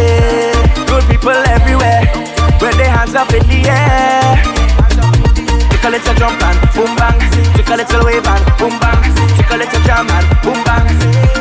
Good 0.89 1.05
people 1.05 1.38
everywhere. 1.45 2.10
With 2.60 2.75
their 2.77 2.89
hands 2.89 3.13
up 3.13 3.29
in 3.34 3.45
the 3.45 3.69
air. 3.69 4.41
Take 5.69 5.84
a 5.86 5.89
little 5.93 6.15
jump 6.15 6.41
and 6.41 6.57
boom 6.73 6.95
bang. 6.97 7.21
Take 7.53 7.69
a 7.69 7.75
little 7.77 8.05
wave 8.05 8.25
and 8.25 8.45
boom 8.57 8.73
bang. 8.81 9.01
Take 9.38 9.53
a 9.53 9.57
little 9.57 9.81
jam 9.86 10.10
and 10.10 10.27
boom 10.41 10.57
bang. 10.65 10.89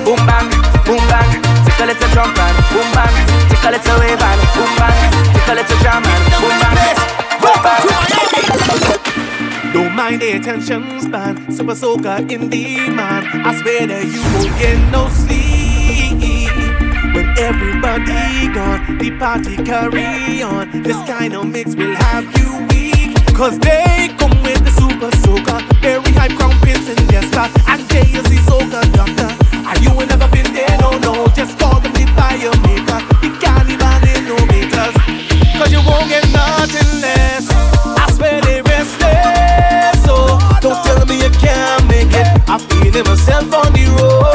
Boom 0.05 0.21
bang, 0.29 0.49
boom 0.85 1.01
bang. 1.09 1.31
Take 1.65 1.81
a 1.81 1.87
little 1.89 2.09
jump 2.13 2.37
and 2.37 2.57
boom 2.73 2.89
bang. 2.93 3.17
Take 3.49 3.65
a 3.65 3.71
little 3.73 3.99
wave 4.01 4.21
and 4.21 4.41
boom 4.53 4.73
bang. 4.77 5.01
Take 5.33 5.49
a 5.49 5.55
little 5.57 5.79
jam 5.81 6.05
and 6.05 6.25
boom 6.37 6.57
bang. 6.61 6.97
Boom 7.41 7.59
bang. 7.65 9.10
Don't 9.73 9.95
mind 9.95 10.21
the 10.21 10.33
attention 10.33 11.01
span, 11.01 11.53
super 11.53 11.77
soaker 11.77 12.17
in 12.29 12.51
demand. 12.51 13.27
I 13.47 13.55
swear 13.61 13.87
that 13.87 14.05
you 14.05 14.21
won't 14.35 14.51
get 14.59 14.79
no 14.91 15.07
sleep 15.09 16.51
when 17.15 17.29
everybody 17.39 18.53
gone. 18.53 18.99
The 18.99 19.17
party 19.19 19.57
carry 19.63 20.43
on. 20.43 20.83
This 20.83 20.97
kind 21.07 21.35
of 21.35 21.47
mix 21.47 21.77
will 21.77 21.95
have 21.95 22.27
you 22.37 22.67
weak, 22.71 23.15
cause 23.35 23.59
they 23.61 24.11
come 24.19 24.43
with 24.43 24.59
the 24.65 24.73
super 24.75 25.15
soaker. 25.23 25.63
Very 25.81 26.13
high 26.19 26.35
crown 26.35 26.59
prince 26.59 26.89
and 26.89 26.99
jester, 27.09 27.47
and 27.71 27.81
JLC 27.91 28.43
soaker 28.51 28.83
doctor. 28.91 29.31
And 29.55 29.79
you 29.85 29.91
ain't 29.91 30.11
never 30.11 30.29
been 30.35 30.53
there, 30.53 30.79
no, 30.81 30.99
no. 30.99 31.29
Just 31.29 31.59
call 31.61 31.79
them 31.79 31.93
the 31.93 32.07
fire 32.19 32.51
maker. 32.67 32.99
The 33.23 33.31
carnival 33.39 34.03
ain't 34.03 34.27
no 34.27 34.37
makers, 34.51 34.95
cause 35.55 35.71
you 35.71 35.79
won't 35.87 36.09
get 36.11 36.27
nothing 36.33 36.60
I 42.53 42.59
feel 42.59 43.05
myself 43.05 43.55
on 43.55 43.73
the 43.73 43.87
road. 43.97 44.30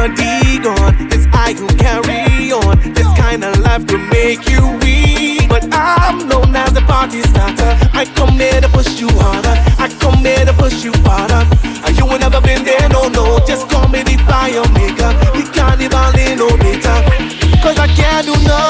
Everybody 0.00 0.58
gone, 0.64 0.96
it's 1.12 1.26
I 1.32 1.52
who 1.52 1.68
carry 1.76 2.52
on. 2.52 2.94
This 2.94 3.06
kind 3.18 3.44
of 3.44 3.58
life 3.58 3.86
could 3.86 4.00
make 4.08 4.48
you 4.48 4.60
weak. 4.80 5.48
But 5.48 5.68
I'm 5.72 6.26
known 6.28 6.56
as 6.56 6.72
the 6.72 6.80
party 6.82 7.22
starter. 7.22 7.76
I 7.92 8.04
come 8.14 8.38
here 8.38 8.60
to 8.60 8.68
push 8.68 8.98
you 8.98 9.08
harder. 9.20 9.54
I 9.78 9.88
come 10.00 10.24
here 10.24 10.44
to 10.44 10.52
push 10.54 10.84
you. 10.84 10.92
And 11.86 11.96
you 11.98 12.06
ain't 12.06 12.20
never 12.20 12.40
been 12.40 12.64
there, 12.64 12.88
no, 12.88 13.08
no. 13.08 13.44
Just 13.46 13.68
call 13.68 13.88
me 13.88 14.02
the 14.02 14.16
fire 14.28 14.64
maker. 14.72 15.12
The 15.36 15.42
carnival 15.52 16.16
ain't 16.16 16.38
no 16.38 16.48
later. 16.64 16.96
Cause 17.62 17.78
I 17.78 17.88
can't 17.88 18.26
do 18.26 18.32
nothing 18.44 18.69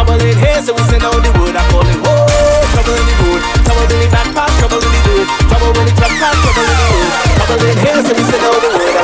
Trouble 0.00 0.24
in 0.24 0.32
here, 0.38 0.62
so 0.64 0.72
we 0.72 0.80
send 0.88 1.04
out 1.04 1.12
the 1.12 1.28
word. 1.36 1.52
I 1.52 1.60
call 1.68 1.84
it 1.84 2.00
whoa. 2.00 2.24
Trouble 2.72 2.96
in 2.96 3.04
the 3.04 3.14
road, 3.20 3.40
trouble 3.68 3.84
in 3.84 4.00
the 4.00 4.08
back 4.08 4.32
path, 4.32 4.48
trouble 4.56 4.80
in 4.80 4.88
the 4.96 5.00
dirt, 5.04 5.28
trouble 5.52 5.76
in 5.76 5.84
the 5.84 5.92
truck 5.92 6.14
pass, 6.16 6.40
trouble 6.40 6.64
in 6.64 6.72
the 6.72 6.88
road. 6.88 7.08
Trouble 7.36 7.68
in 7.68 7.76
here, 7.84 8.00
so 8.00 8.12
we 8.16 8.24
send 8.24 8.44
out 8.48 8.56
the 8.64 8.68
word. 8.80 8.96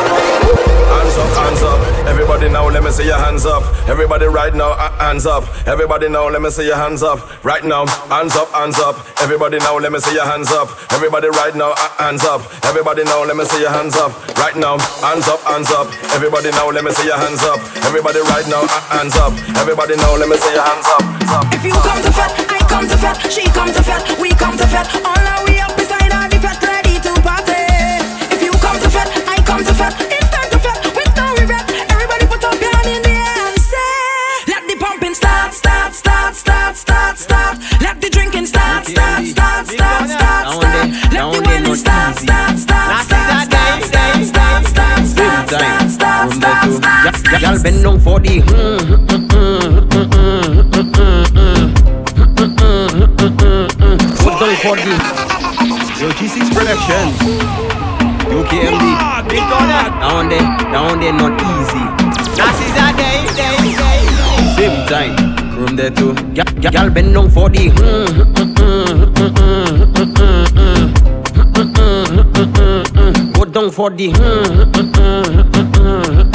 Hands 0.89 1.17
up, 1.21 1.29
hands 1.37 1.63
up. 1.69 1.81
Everybody 2.09 2.49
now, 2.49 2.69
let 2.71 2.83
me 2.83 2.91
see 2.91 3.05
your 3.05 3.19
hands 3.19 3.45
up. 3.45 3.63
Everybody 3.91 4.25
right 4.25 4.55
now, 4.55 4.73
uh, 4.73 4.89
hands 4.97 5.27
up. 5.27 5.45
Everybody 5.69 6.09
now, 6.09 6.29
let 6.31 6.41
me 6.41 6.49
see 6.49 6.65
your 6.65 6.77
hands 6.77 7.03
up. 7.03 7.45
Right 7.45 7.63
now, 7.63 7.85
hands 8.09 8.35
up, 8.35 8.49
hands 8.53 8.79
up. 8.79 8.97
Everybody 9.27 9.59
now, 9.59 9.77
let 9.77 9.91
me 9.91 9.99
see 9.99 10.15
your 10.15 10.25
hands 10.25 10.53
up. 10.53 10.71
Everybody 10.93 11.27
right 11.27 11.51
now, 11.57 11.75
hands 11.99 12.23
up. 12.23 12.47
Everybody 12.65 13.03
now, 13.03 13.25
let 13.25 13.37
me 13.37 13.45
see 13.45 13.61
your 13.61 13.75
hands 13.75 13.97
up. 13.97 14.15
Right 14.39 14.55
now, 14.55 14.79
hands 15.03 15.27
up, 15.27 15.43
hands 15.43 15.69
up. 15.73 15.91
Everybody 16.15 16.53
now, 16.53 16.71
let 16.71 16.85
me 16.85 16.93
see 16.93 17.11
your 17.11 17.19
hands 17.19 17.43
up. 17.43 17.59
Everybody 17.83 18.21
right 18.21 18.47
now, 18.47 18.63
hands 18.87 19.17
up. 19.17 19.35
Everybody 19.59 19.97
now, 19.97 20.15
let 20.15 20.29
me 20.29 20.37
see 20.37 20.55
your 20.55 20.63
hands 20.63 20.87
up. 20.87 21.03
If 21.53 21.65
you 21.67 21.75
come 21.75 22.01
to 22.07 22.13
fat, 22.15 22.39
I 22.47 22.59
come 22.71 22.87
to 22.87 22.97
fat, 22.97 23.19
she 23.27 23.43
come 23.51 23.67
to 23.75 23.83
fat, 23.83 24.07
we 24.21 24.31
come 24.31 24.57
to 24.57 24.67
fat. 24.71 24.87
All 25.03 25.26
Girl 47.47 47.63
bend 47.63 47.83
down 47.85 48.01
for 48.01 48.19
the 48.19 48.41
mm, 48.41 48.79
mm, 49.07 49.07
mm, 49.07 49.87
mm, 49.87 50.47
mm, 50.47 50.83
mm, 53.37 53.99
for 54.63 54.75
the 54.75 54.95
Yo 56.01 56.09
G6 56.11 56.37
Production 56.53 57.07
UKMD 58.35 58.85
Down 60.01 60.29
there, 60.29 60.41
down 60.73 60.99
there 60.99 61.13
not 61.13 61.41
easy 61.41 61.85
This 62.35 62.59
is 62.67 62.75
a 62.83 62.91
day, 62.97 63.23
day, 63.39 63.55
day 63.79 64.03
Same 64.57 64.79
time, 64.89 65.15
room 65.57 65.77
there 65.77 65.91
too 65.91 66.15
Girl 66.35 66.91
bend 66.91 67.15
down 67.15 67.31
for 67.31 67.49
the 67.49 67.69
hmm, 67.69 68.07
hmm, 68.35 68.55
mm, 68.57 69.07
mm, 69.07 69.37
mm, 69.87 70.03
mm, 70.51 70.91
mm, 71.55 71.73
mm, 72.43 72.83
mm 72.91 73.35
Go 73.35 73.45
down 73.45 73.71
for 73.71 73.91
the 73.91 74.09
mm, 74.09 74.73
mm. 74.73 76.26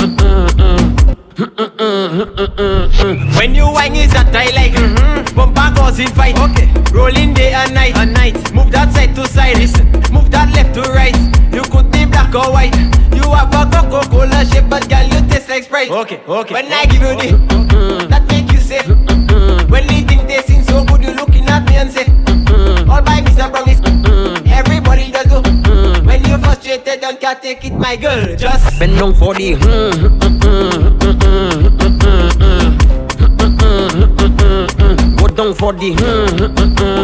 When 2.12 3.56
you 3.56 3.72
whine, 3.72 3.96
is 3.96 4.12
that 4.12 4.36
I 4.36 4.52
like 4.52 4.76
mm-hmm. 4.76 5.00
mm-hmm. 5.00 5.32
Bumper 5.34 5.72
causing 5.80 6.12
fight 6.12 6.36
okay. 6.44 6.68
Rolling 6.92 7.34
day 7.34 7.54
and 7.54 7.74
night. 7.74 7.96
and 7.96 8.12
night 8.12 8.36
Move 8.52 8.70
that 8.74 8.92
side 8.92 9.16
to 9.16 9.26
side 9.26 9.56
Listen. 9.56 9.88
Move 10.12 10.30
that 10.32 10.52
left 10.52 10.76
to 10.76 10.82
right 10.92 11.16
You 11.56 11.64
could 11.72 11.88
be 11.90 12.04
black 12.04 12.36
or 12.36 12.52
white 12.52 12.76
You 13.16 13.24
have 13.32 13.56
a 13.56 13.64
Coca-Cola 13.64 14.44
shape 14.44 14.68
But 14.68 14.90
girl 14.90 15.08
you 15.08 15.24
taste 15.32 15.48
like 15.48 15.64
Sprite 15.64 15.90
Okay, 15.90 16.20
okay 16.28 16.54
When 16.54 16.68
I 16.68 16.84
give 16.84 17.00
you 17.00 17.16
the 17.16 17.32
mm-hmm. 17.48 18.10
That 18.12 18.28
make 18.28 18.52
you 18.52 18.60
say 18.60 18.80
mm-hmm. 18.84 19.72
When 19.72 19.88
the 19.88 20.04
thing 20.04 20.28
tasting 20.28 20.64
so 20.64 20.84
good 20.84 21.08
You 21.08 21.16
looking 21.16 21.48
at 21.48 21.64
me 21.64 21.78
and 21.78 21.90
say 21.90 22.12
mm-hmm. 22.12 22.92
All 22.92 23.02
by 23.02 23.24
Mr. 23.24 23.48
Brown 23.48 23.70
is 23.72 23.80
Everybody 24.52 25.12
does 25.16 25.28
go 25.28 25.40
mm-hmm. 25.42 26.06
When 26.06 26.20
you 26.28 26.38
frustrated 26.40 27.00
Don't 27.00 27.22
care 27.22 27.36
take 27.36 27.64
it 27.64 27.72
my 27.72 27.96
girl 27.96 28.36
Just 28.36 28.68
Bend 28.80 29.00
down 29.00 29.16
for 29.16 29.34
the. 29.34 29.56
Mm-hmm. 29.56 30.20
Mm-hmm. 30.20 31.00
mm-hmm. 31.00 31.81
Go 33.82 35.28
down 35.28 35.56
for 35.56 35.74
the 35.74 35.92
mm. 35.96 37.02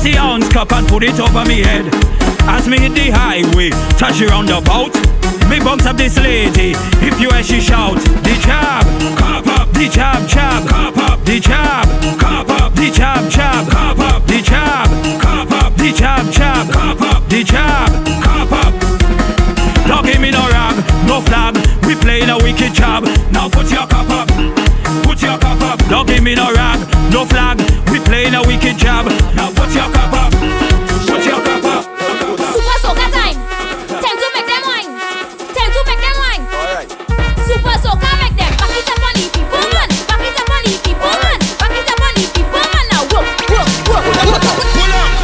Bossy 0.00 0.16
hounds 0.16 0.48
cup 0.48 0.72
and 0.72 0.88
put 0.88 1.02
it 1.02 1.20
over 1.20 1.44
me 1.44 1.60
head. 1.60 1.84
As 2.48 2.66
me 2.66 2.80
hit 2.80 2.94
the 2.94 3.10
highway, 3.12 3.68
touch 4.00 4.16
the 4.16 4.28
roundabout. 4.32 4.96
Me 5.50 5.60
bumps 5.60 5.84
up 5.84 5.98
this 5.98 6.16
lady, 6.16 6.72
if 7.04 7.20
you 7.20 7.28
hear 7.28 7.42
she 7.42 7.60
shout, 7.60 8.00
the 8.24 8.32
jab, 8.40 8.80
cop 9.18 9.46
up, 9.60 9.68
the 9.76 9.90
jab, 9.92 10.26
jab, 10.26 10.66
cop 10.66 10.96
up, 10.96 11.20
the 11.26 11.38
jab, 11.38 11.84
cop 12.16 12.48
up, 12.48 12.72
the 12.72 12.88
jab, 12.88 13.28
jab, 13.28 13.68
cop 13.68 13.98
up, 13.98 14.24
the 14.24 14.40
jab, 14.40 14.88
cop 15.20 15.52
up, 15.52 15.76
the 15.76 15.92
jab, 15.92 16.32
jab, 16.32 16.72
cop 16.72 17.02
up, 17.02 17.28
the 17.28 17.44
jab, 17.44 17.92
cop 18.24 18.52
up. 18.56 18.72
Don't 19.86 20.06
give 20.06 20.18
me 20.18 20.30
no 20.30 20.48
rag, 20.48 20.80
no 21.04 21.20
flab. 21.20 21.60
we 21.84 21.94
playing 21.94 22.30
a 22.30 22.38
wicked 22.38 22.72
job, 22.72 23.04
now 23.30 23.50
put 23.50 23.70
your 23.70 23.86
cup 23.86 24.08
up 24.08 24.79
put 25.20 25.28
your 25.28 25.38
cup 25.38 25.60
up. 25.60 25.78
Don't 25.88 26.08
give 26.08 26.22
me 26.22 26.34
no 26.34 26.50
rag, 26.52 26.80
no 27.12 27.26
flag. 27.26 27.58
We 27.90 28.00
playing 28.00 28.34
a 28.34 28.40
wicked 28.42 28.78
job. 28.78 29.06
Now 29.36 29.52
put 29.52 29.68
your 29.74 29.90
cup 29.92 30.12
up. 30.12 30.32
Your 30.32 31.40
cup 31.44 31.64
up. 31.64 31.84
Super 32.56 32.76
soca 32.80 33.06
time. 33.12 33.36
Time 34.00 34.16
to 34.16 34.28
make 34.32 34.48
them 34.48 34.64
wine. 34.64 34.88
Time 35.52 35.72
to 35.76 35.80
make 35.84 36.00
them 36.00 36.16
wine. 36.24 36.42
Alright. 36.56 36.88
Super 37.44 37.76
soca 37.84 38.10
make 38.16 38.32
them. 38.32 38.48
Back 38.56 38.72
it 38.72 38.88
up 38.88 39.04
and 39.04 39.20
people 39.28 39.60
man. 39.76 39.88
Back 40.08 40.24
it 40.24 40.40
up 40.40 40.48
and 40.56 40.72
people 40.88 41.12
man. 41.20 41.38
Back 41.60 41.76
it 41.76 41.90
up 41.92 42.00
and 42.00 42.16
people 42.32 42.64
man. 42.64 42.84
Now 42.88 43.04
work, 43.12 43.28
work, 43.52 43.68
work, 43.92 44.04
work, 44.24 44.40
work. 44.40 44.72
pull 44.72 44.94
up? 44.96 45.20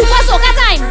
Super 0.00 0.22
soca 0.24 0.52
time! 0.56 0.85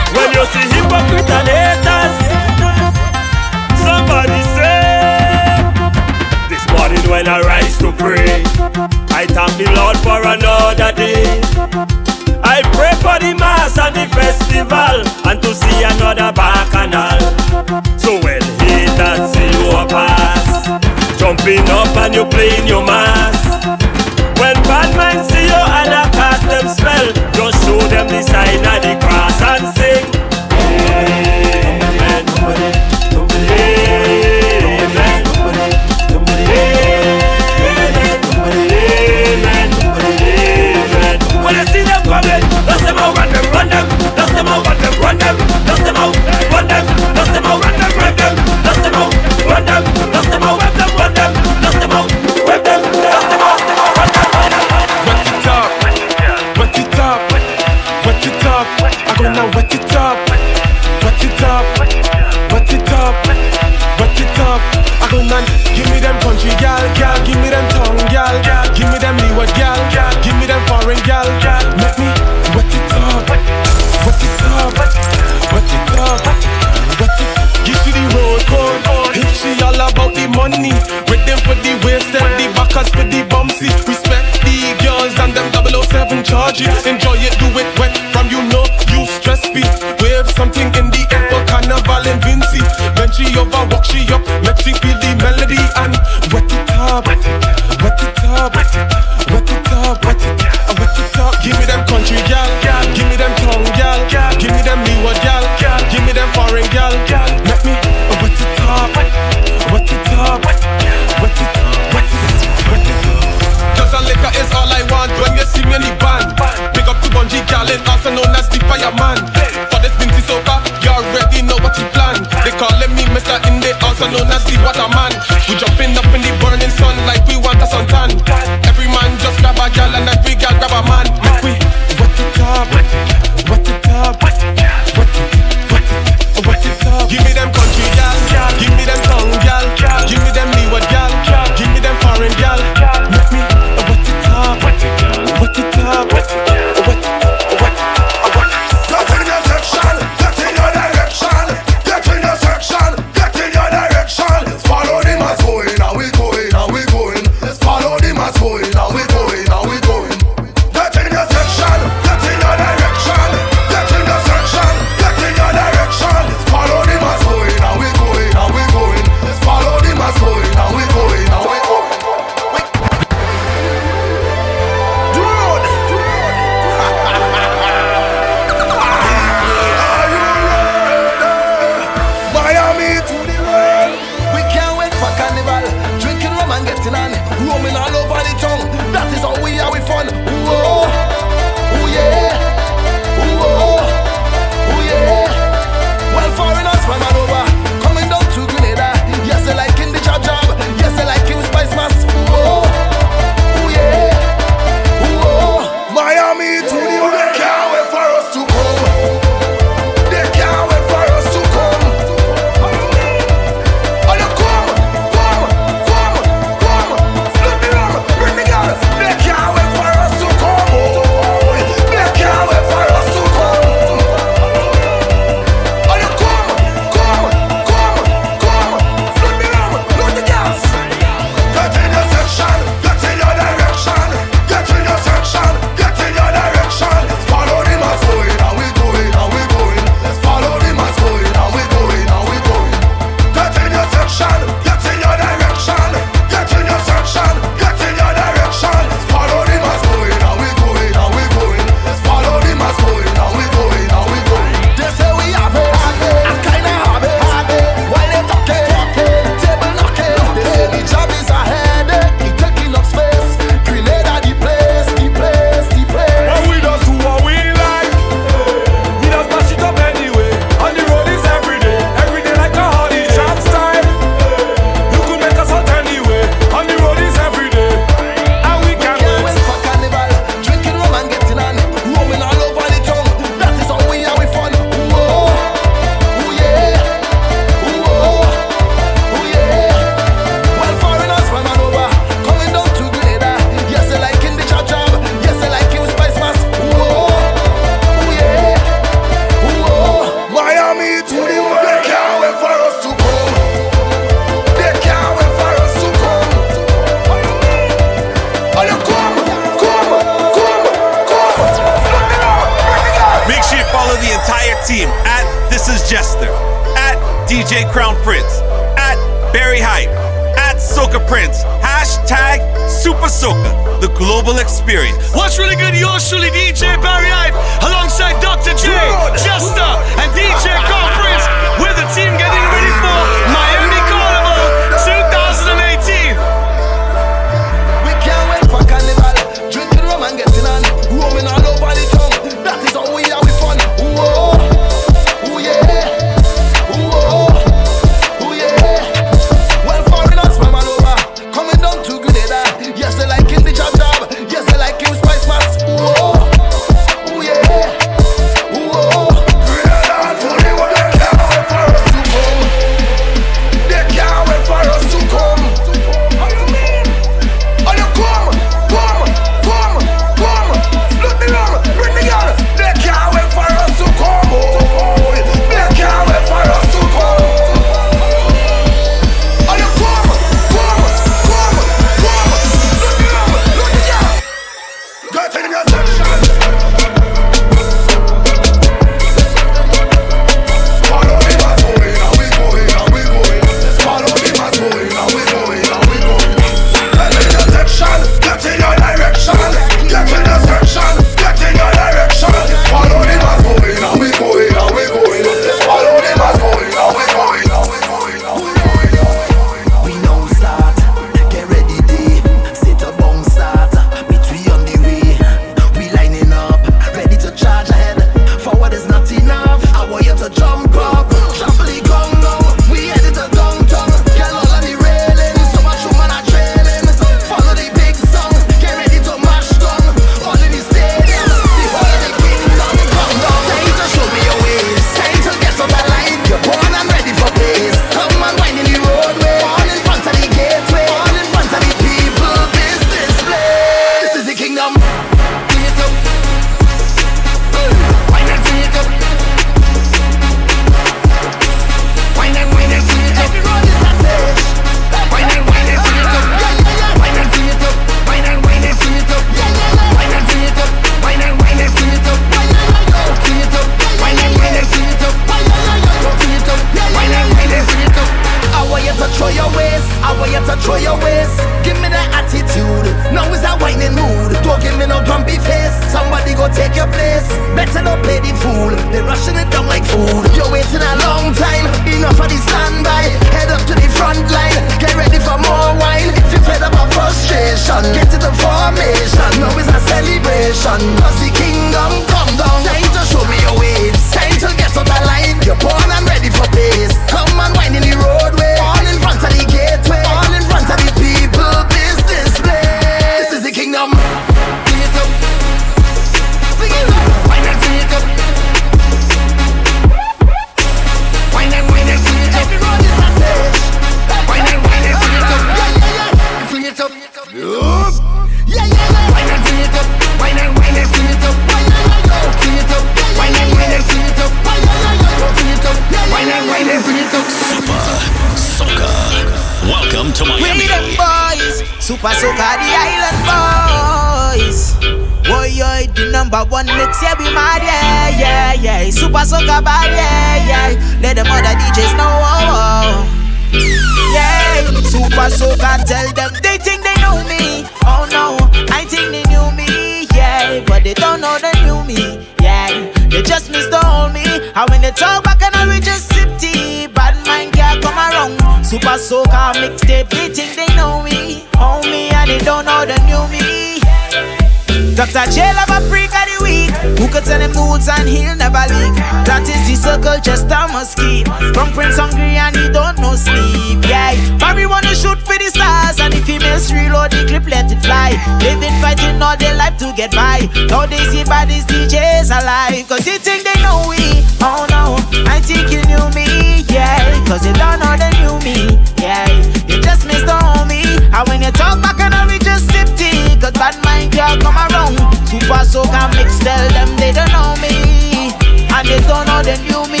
Mind 594.36 594.42
come 594.42 594.56
around. 594.56 595.28
Super 595.28 595.64
soca 595.64 596.08
mix, 596.16 596.38
tell 596.38 596.68
them 596.70 596.96
they 596.96 597.12
don't 597.12 597.30
know 597.32 597.54
me. 597.60 598.32
And 598.72 598.88
they 598.88 599.00
don't 599.06 599.26
know 599.26 599.42
they 599.42 599.56
knew 599.62 599.84
me. 599.90 600.00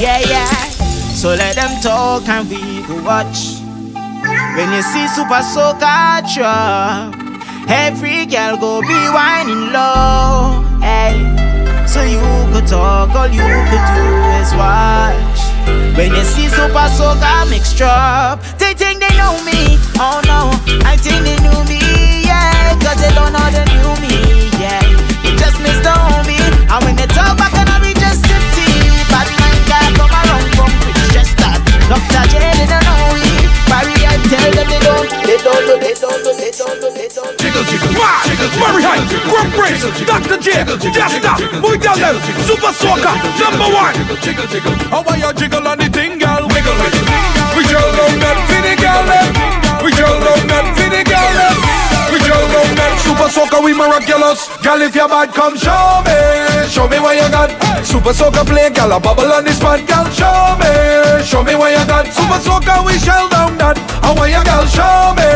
Yeah, 0.00 0.20
yeah. 0.28 0.46
So 1.14 1.28
let 1.28 1.56
them 1.56 1.80
talk 1.80 2.28
and 2.28 2.48
we 2.48 2.82
go 2.86 3.02
watch. 3.02 3.60
When 4.56 4.72
you 4.72 4.82
see 4.82 5.06
Super 5.08 5.42
Soca 5.42 6.22
drop, 6.34 7.14
every 7.68 8.26
girl 8.26 8.56
go 8.56 8.80
be 8.82 8.88
whining 8.88 9.72
low. 9.72 10.62
Hey, 10.80 11.16
so 11.86 12.02
you 12.02 12.20
could 12.52 12.66
talk, 12.66 13.14
all 13.14 13.28
you 13.28 13.42
could 13.42 13.86
do 13.94 14.06
is 14.40 14.52
watch. 14.54 15.40
When 15.96 16.12
you 16.12 16.24
see 16.24 16.48
Super 16.48 16.88
Soca 16.90 17.48
mix 17.48 17.72
drop, 17.74 18.42
they 18.58 18.74
think 18.74 19.00
they 19.00 19.16
know 19.16 19.38
me. 19.44 19.78
Oh 19.98 20.20
no, 20.26 20.50
I 20.84 20.96
think 20.96 21.24
they 21.24 21.38
knew 21.40 21.64
me. 21.68 21.81
Yeah, 22.82 22.90
cause 22.90 22.98
they 22.98 23.14
don't 23.14 23.30
know 23.30 23.46
they 23.54 23.62
knew 23.78 23.94
me. 24.02 24.50
Yeah, 24.58 24.82
they 25.22 25.38
just 25.38 25.54
missed 25.62 25.86
the 25.86 25.94
homie. 25.94 26.42
And 26.66 26.80
when 26.82 26.98
they 26.98 27.06
talk 27.14 27.38
back 27.38 27.54
and 27.54 27.70
we 27.78 27.94
just 27.94 28.26
sit 28.26 28.42
tea. 28.58 28.90
Bad 29.06 29.30
man 29.38 29.54
can't 29.70 29.94
come 29.94 30.10
around 30.10 30.50
from 30.58 30.70
Rich 30.82 31.14
just 31.14 31.38
that. 31.38 31.62
Dr. 31.86 32.26
J, 32.26 32.42
they 32.42 32.66
don't 32.66 32.82
know 32.82 33.14
we. 33.14 33.22
Barry, 33.70 33.94
I 34.02 34.18
tell 34.26 34.50
them 34.50 34.66
they 34.66 34.82
don't, 34.82 35.06
they 35.22 35.38
don't 35.38 35.62
know, 35.64 35.78
they 35.78 35.94
don't 35.94 36.20
know, 36.26 36.34
they 36.34 36.50
don't 36.50 36.76
know, 36.82 36.90
they 36.90 37.06
don't 37.06 37.24
know. 37.24 37.40
Jiggle, 37.40 37.64
jiggle, 37.70 37.94
wow, 37.94 38.20
Murray 38.58 38.82
High, 38.82 39.00
Grub 39.30 39.48
Brace, 39.54 39.86
Dr. 40.04 40.36
J, 40.42 40.66
Jester, 40.90 41.36
Boy 41.62 41.78
Dallas, 41.78 42.18
Super 42.44 42.74
Soca, 42.74 43.14
number 43.38 43.70
one. 43.70 43.94
How 44.90 45.06
are 45.06 45.16
you 45.16 45.30
jiggle 45.38 45.64
on 45.64 45.78
the 45.78 45.88
thing, 45.88 46.18
girl? 46.18 46.50
Wiggle, 46.50 46.76
wiggle. 46.82 47.06
We 47.54 47.62
juggle 47.64 48.10
on 48.10 48.18
that 48.20 48.38
finny 48.50 48.74
girl, 48.76 49.06
eh? 49.08 49.84
We 49.84 49.92
juggle 49.92 50.26
on 50.34 50.44
that 50.50 50.66
finny 50.76 51.04
girl, 51.04 51.71
Super 52.98 53.28
Soca, 53.28 53.62
we 53.62 53.72
miraculous. 53.72 54.48
Girl, 54.62 54.80
if 54.82 54.94
you're 54.94 55.08
bad, 55.08 55.32
come 55.32 55.56
show 55.56 56.02
me. 56.04 56.16
Show 56.68 56.88
me 56.88 56.98
what 57.00 57.16
you 57.16 57.28
got. 57.30 57.50
Super 57.84 58.12
Soca 58.12 58.44
play, 58.44 58.70
girl, 58.70 58.92
a 58.92 59.00
bubble 59.00 59.32
on 59.32 59.44
this 59.44 59.56
spot, 59.56 59.80
girl. 59.86 60.06
Show 60.10 60.56
me. 60.60 61.24
Show 61.24 61.42
me 61.42 61.54
what 61.54 61.72
you 61.72 61.84
got. 61.86 62.06
Super 62.12 62.40
Soca, 62.40 62.84
we 62.84 62.98
shell 62.98 63.28
down 63.28 63.56
that. 63.58 63.78
How 64.02 64.16
are 64.16 64.28
you, 64.28 64.42
girl? 64.44 64.66
Show 64.66 65.14
me. 65.16 65.28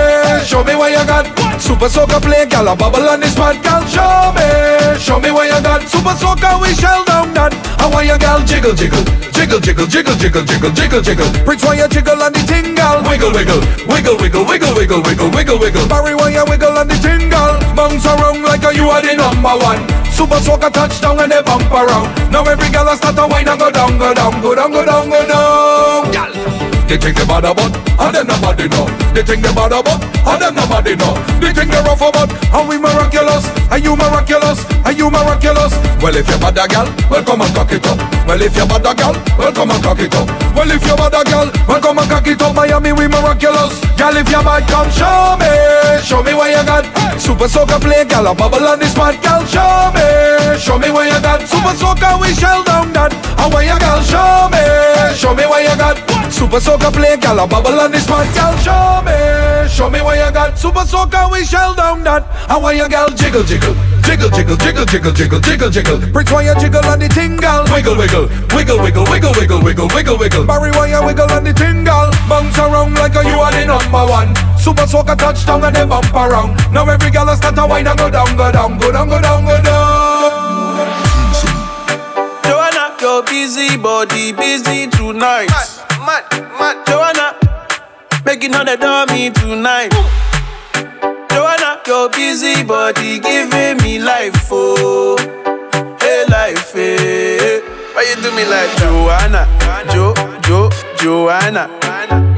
Show 0.45 0.65
me 0.65 0.75
what 0.75 0.93
you 0.93 1.05
got. 1.07 1.27
Super 1.61 1.89
Soca 1.89 2.21
play, 2.21 2.47
girl, 2.47 2.69
a 2.69 2.77
bubble 2.77 3.09
on 3.09 3.21
this 3.21 3.33
spot, 3.33 3.57
girl. 3.63 3.85
Show 3.87 4.33
me. 4.37 4.99
Show 4.99 5.21
me 5.21 5.31
what 5.31 5.47
you 5.49 5.61
got. 5.63 5.83
Super 5.89 6.15
Soca, 6.17 6.61
we 6.61 6.75
shell 6.75 7.05
down 7.05 7.33
that. 7.35 7.53
How 7.79 7.93
are 7.93 8.05
you, 8.05 8.19
girl? 8.19 8.41
Jiggle, 8.45 8.75
jiggle. 8.75 9.05
Jiggle, 9.37 9.61
jiggle, 9.61 9.87
jiggle, 9.87 10.17
jiggle, 10.17 10.45
jiggle, 10.45 10.73
jiggle, 10.73 11.03
jiggle. 11.03 11.29
Prince, 11.45 11.63
why 11.65 11.75
you 11.77 11.89
jiggle 11.89 12.23
on 12.23 12.33
the 12.33 12.41
tingle? 12.49 13.05
Wiggle, 13.05 13.33
wiggle, 13.37 13.61
wiggle, 13.87 14.17
wiggle, 14.17 14.45
wiggle, 14.49 14.75
wiggle, 14.75 15.03
wiggle, 15.03 15.31
wiggle, 15.31 15.59
wiggle. 15.61 15.87
Barry, 15.87 16.15
why 16.15 16.31
you 16.31 16.45
wiggle 16.49 16.73
on 16.73 16.89
the 16.89 16.97
tingle? 16.97 17.46
Bounce 17.75 18.07
around 18.07 18.43
like 18.43 18.65
a 18.65 18.75
you 18.75 18.89
are 18.89 19.03
the 19.03 19.15
number 19.15 19.55
one. 19.65 19.83
Super 20.11 20.41
soca 20.41 20.71
touchdown 20.73 21.21
and 21.21 21.33
they 21.33 21.43
bump 21.43 21.71
around. 21.71 22.09
Now 22.31 22.45
every 22.45 22.71
girl 22.71 22.89
a 22.89 22.97
start 22.97 23.17
to 23.17 23.27
whine 23.27 23.49
and 23.49 23.59
go 23.59 23.71
down, 23.71 23.99
go 23.99 24.15
down, 24.15 24.41
go 24.41 24.55
down, 24.55 24.73
go 24.73 24.85
down, 24.85 25.09
go 25.11 25.27
down. 25.27 26.11
Gal. 26.13 26.76
They 26.87 26.97
think 26.99 27.19
they 27.19 27.27
bad 27.27 27.45
about, 27.45 27.75
and 27.75 28.15
them 28.15 28.27
nobody 28.31 28.69
know. 28.71 28.87
They 29.11 29.27
think 29.27 29.43
they 29.43 29.53
bad 29.53 29.75
about, 29.75 29.99
and 29.99 30.39
them 30.39 30.55
nobody 30.55 30.95
know. 30.95 31.19
They 31.43 31.51
think 31.53 31.75
they 31.75 31.83
rough 31.83 31.99
about, 31.99 32.31
and 32.31 32.69
we 32.71 32.79
miraculous. 32.79 33.43
Are 33.75 33.79
you 33.83 33.99
miraculous? 33.99 34.63
Are 34.87 34.95
you 34.95 35.11
miraculous? 35.11 35.75
Well, 35.99 36.15
if 36.15 36.31
you're 36.31 36.39
bad 36.39 36.57
a 36.57 36.65
gal, 36.71 36.87
well 37.11 37.25
come 37.27 37.43
and 37.43 37.53
cock 37.53 37.73
it 37.75 37.85
up. 37.91 37.99
Well, 38.25 38.41
if 38.41 38.55
you're 38.55 38.71
bad 38.71 38.87
a 38.87 38.95
gal, 38.95 39.19
well 39.37 39.53
come 39.53 39.75
and 39.75 39.83
cock 39.83 39.99
it 39.99 40.15
up. 40.15 40.31
Well, 40.55 40.71
if 40.71 40.87
you're 40.87 40.97
bad 40.97 41.19
a 41.19 41.25
gal, 41.27 41.51
well 41.67 41.83
come 41.83 41.99
and 41.99 42.09
cock 42.09 42.27
it 42.27 42.41
up. 42.41 42.55
Miami, 42.55 42.93
we 42.95 43.09
miraculous. 43.11 43.83
Gal, 43.99 44.17
if 44.17 44.31
you're 44.31 44.47
bad, 44.47 44.63
come 44.71 44.89
show 44.95 45.35
me. 45.43 45.51
Show 46.07 46.23
me 46.23 46.39
what 46.39 46.55
you 46.55 46.63
got. 46.63 46.87
Super 47.19 47.51
soca 47.51 47.83
play, 47.83 48.07
gal, 48.07 48.31
a 48.31 48.35
bubble 48.35 48.63
on 48.63 48.79
this 48.79 48.93
spot, 48.93 49.21
gal. 49.27 49.43
Show 49.45 49.91
me. 49.91 50.07
Show 50.57 50.79
me 50.79 50.95
what 50.95 51.11
you 51.11 51.19
got. 51.19 51.43
Super 51.51 51.75
soca, 51.75 52.15
we 52.23 52.31
shell 52.39 52.63
down 52.63 52.95
that. 52.95 53.11
And 53.43 53.53
what 53.53 53.67
you 53.67 53.75
gal, 53.75 53.99
show 54.07 54.47
me. 54.55 54.63
Show 55.19 55.35
me 55.35 55.45
what 55.51 55.67
you 55.67 55.75
got. 55.77 56.16
Super 56.31 56.61
soca 56.61 56.93
play, 56.93 57.17
gal, 57.17 57.39
a 57.39 57.47
bubble 57.47 57.79
on 57.81 57.91
this 57.91 58.05
spot, 58.05 58.27
gal. 58.35 58.57
Show 58.59 59.03
me. 59.05 59.69
Show 59.69 59.91
me 59.91 60.01
what 60.01 60.19
you 60.19 60.33
got. 60.33 60.59
Super 60.59 60.85
soca, 60.85 61.31
we 61.31 61.45
shell 61.45 61.75
down 61.75 62.03
that. 62.05 62.25
And 62.51 62.63
what 62.63 62.77
you 62.77 62.89
gal, 62.89 63.11
jiggle, 63.11 63.43
jiggle. 63.45 63.75
Jiggle, 64.07 64.31
jiggle, 64.31 64.57
jiggle, 64.57 64.87
jiggle, 64.87 65.13
jiggle, 65.13 65.41
jiggle, 65.41 65.71
jiggle. 65.71 65.99
Prince, 66.13 66.31
why 66.31 66.43
you 66.43 66.55
jiggle 66.61 66.85
on 66.87 66.99
the 66.99 67.09
tingle? 67.09 67.65
Wiggle, 67.75 67.97
wiggle, 67.99 68.31
wiggle, 68.55 68.79
wiggle, 68.79 69.05
wiggle, 69.11 69.33
wiggle, 69.35 69.61
wiggle, 69.63 69.89
wiggle, 69.89 70.17
wiggle. 70.19 70.47
Barry, 70.47 70.71
why 70.71 70.87
you 70.87 71.05
wiggle 71.05 71.31
on 71.31 71.43
the 71.43 71.53
tingle? 71.53 72.11
Bounce 72.31 72.59
around 72.59 72.95
like 72.95 73.15
a 73.17 73.23
you 73.27 73.39
are 73.43 73.51
the 73.51 73.67
number 73.67 74.07
one. 74.07 74.31
Super 74.57 74.87
soca 74.87 75.19
touchdown 75.19 75.65
and 75.65 75.75
they 75.75 75.85
bump 75.85 76.15
around. 76.15 76.55
Now 76.73 76.87
every 76.87 77.11
gal 77.11 77.29
a 77.29 77.37
start 77.37 77.57
to 77.57 77.67
whine 77.67 77.87
and 77.87 77.99
go 77.99 78.09
down, 78.09 78.37
go 78.37 78.53
down, 78.53 78.79
go 78.79 78.93
down, 78.93 79.09
go 79.09 79.21
down, 79.21 79.45
go 79.45 79.59
down. 79.63 80.87
Joanna, 82.47 82.95
your 83.01 83.23
busy 83.25 83.77
body 83.77 84.33
busy 84.33 84.87
tonight. 84.87 85.51
Mad, 86.07 86.23
mad, 86.59 86.87
Joanna, 86.87 87.35
making 88.25 88.55
all 88.55 88.65
the 88.65 88.77
dummy 88.77 89.31
tonight. 89.31 89.91
Joanna, 91.31 91.81
your 91.85 92.09
busy 92.11 92.63
body 92.63 93.19
giving 93.19 93.79
me 93.83 93.99
life, 93.99 94.47
oh, 94.53 95.19
hey 95.99 96.25
life, 96.31 96.73
hey. 96.73 97.61
Why 97.93 98.07
you 98.09 98.23
do 98.23 98.31
me 98.37 98.45
like 98.45 98.71
Joanna, 98.79 99.49
Jo, 99.91 100.15
Jo, 100.47 100.71
Joanna? 100.97 101.67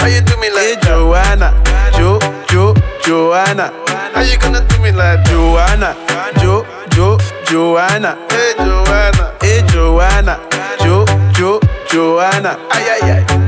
Why 0.00 0.08
you 0.08 0.22
do 0.22 0.36
me 0.40 0.48
like 0.50 0.80
hey, 0.82 0.88
Joanna, 0.88 1.52
Jo, 1.92 2.18
Jo, 2.48 2.74
Joanna? 3.04 3.70
How 4.14 4.22
you 4.22 4.38
gonna 4.38 4.66
do 4.66 4.80
me 4.80 4.92
like 4.92 5.22
Joanna, 5.26 5.94
Jo, 6.40 6.64
Jo, 6.94 7.18
Joanna? 7.44 8.16
Joanna, 8.16 8.28
hey 8.30 8.54
Joanna, 8.56 9.36
hey 9.42 9.62
Joanna, 9.68 10.40
Jo, 10.80 11.04
Jo, 11.34 11.60
Joanna. 11.90 12.58
Ay, 12.70 13.00
ay, 13.02 13.10
ay. 13.12 13.47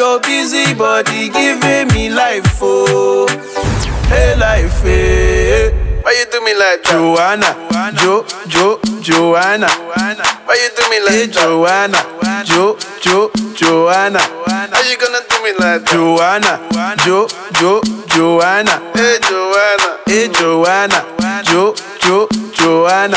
your 0.00 0.18
busy 0.20 0.72
body 0.72 1.28
giving 1.28 1.88
me 1.88 2.08
life, 2.08 2.58
oh, 2.62 3.28
hey 4.08 4.34
life, 4.34 4.82
hey. 4.82 5.89
Why 6.02 6.12
you 6.18 6.26
do 6.32 6.40
me 6.44 6.54
like 6.54 6.82
Joanna, 6.82 7.54
Jo, 7.96 8.24
Jo, 8.48 8.80
Joanna? 9.02 9.68
Why 9.68 10.56
you 10.56 10.70
do 10.76 10.88
me 10.90 11.00
like 11.04 11.30
Joanna, 11.30 11.98
Jo, 12.44 12.76
Jo, 13.00 13.30
Joanna? 13.54 14.18
How 14.46 14.82
you 14.88 14.96
gonna 14.96 15.20
do 15.28 15.42
me 15.44 15.52
like 15.58 15.84
Joanna, 15.84 16.60
Jo, 17.04 17.28
Jo, 17.60 17.80
Joanna? 18.08 18.80
Hey 18.94 19.18
Joanna, 19.22 19.98
hey 20.06 20.28
Joanna, 20.28 21.04
Jo, 21.44 21.74
Jo, 22.00 22.28
Joanna. 22.54 23.16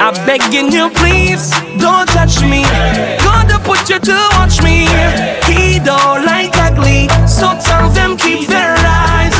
I'm 0.00 0.14
begging 0.26 0.70
you, 0.72 0.90
please 0.90 1.50
don't 1.78 2.06
touch 2.08 2.40
me. 2.42 2.64
Gonna 3.18 3.58
put 3.58 3.88
you 3.90 3.98
to 3.98 4.28
watch 4.32 4.62
me. 4.62 4.86
He 5.50 5.78
don't 5.80 6.24
like 6.24 6.54
ugly, 6.56 7.08
so 7.26 7.58
tell 7.62 7.88
them 7.90 8.16
keep 8.16 8.48
their 8.48 8.74
eyes 8.78 9.33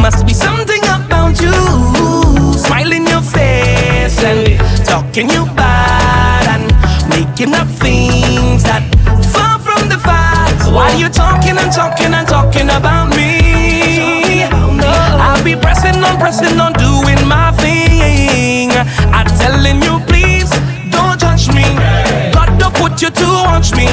must 0.00 0.26
be 0.26 0.32
something 0.32 0.82
about 0.84 1.40
you. 1.40 1.52
Smile 2.58 2.92
in 2.92 3.06
your 3.06 3.22
face 3.22 4.22
and 4.24 4.58
talking 4.84 5.28
you 5.28 5.44
bad 5.54 6.44
and 6.54 6.66
making 7.08 7.54
up 7.54 7.68
things 7.68 8.62
that 8.64 8.82
far 9.32 9.58
from 9.58 9.88
the 9.88 9.98
facts. 9.98 10.66
Why 10.68 10.92
you 10.94 11.08
talking 11.08 11.56
and 11.58 11.72
talking 11.72 12.12
and 12.14 12.26
talking 12.26 12.70
about 12.70 13.10
me? 13.16 14.44
I'll 15.24 15.44
be 15.44 15.54
pressing 15.54 16.02
on, 16.02 16.18
pressing 16.18 16.58
on, 16.58 16.72
doing 16.74 17.22
my 17.28 17.52
thing. 17.52 18.70
I'm 19.12 19.26
telling 19.38 19.82
you, 19.82 20.00
please 20.06 20.50
don't 20.90 21.18
judge 21.20 21.48
me. 21.48 21.66
God 22.32 22.58
don't 22.58 22.74
put 22.74 23.02
you 23.02 23.10
to 23.10 23.26
watch 23.44 23.72
me. 23.76 23.88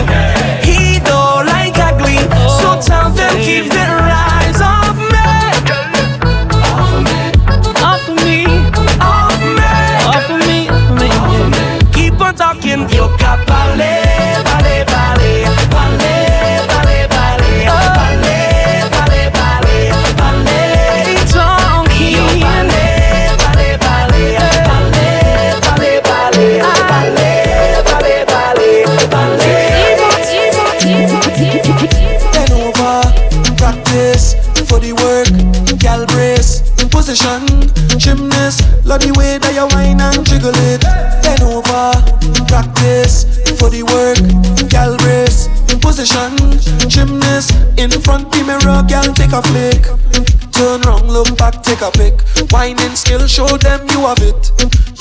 Show 53.38 53.58
them 53.58 53.86
you 53.94 54.02
have 54.02 54.18
it. 54.18 54.50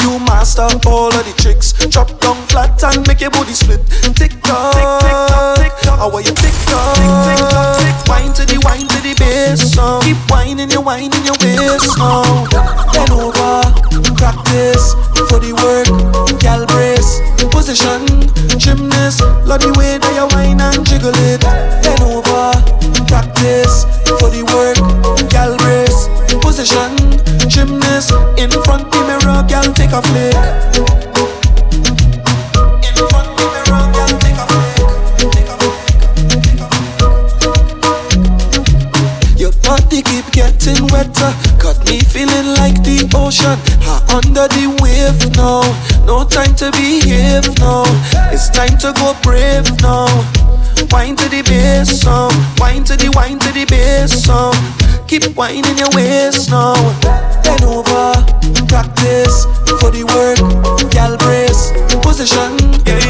You 0.03 0.19
master 0.29 0.69
all 0.87 1.09
of 1.09 1.25
the 1.25 1.35
tricks. 1.41 1.73
Drop 1.89 2.21
down 2.21 2.37
flat 2.49 2.85
and 2.85 3.07
make 3.09 3.23
your 3.23 3.31
body 3.31 3.55
split. 3.55 3.81
Keep 55.37 55.39
whining 55.39 55.77
your 55.77 55.89
waist 55.93 56.51
now. 56.51 56.73
Bend 57.45 57.63
over, 57.65 58.15
practice 58.69 59.45
for 59.81 59.91
the 59.93 60.03
work. 60.09 60.41
Gal 60.91 61.19
brace, 61.19 61.73
position, 62.01 62.57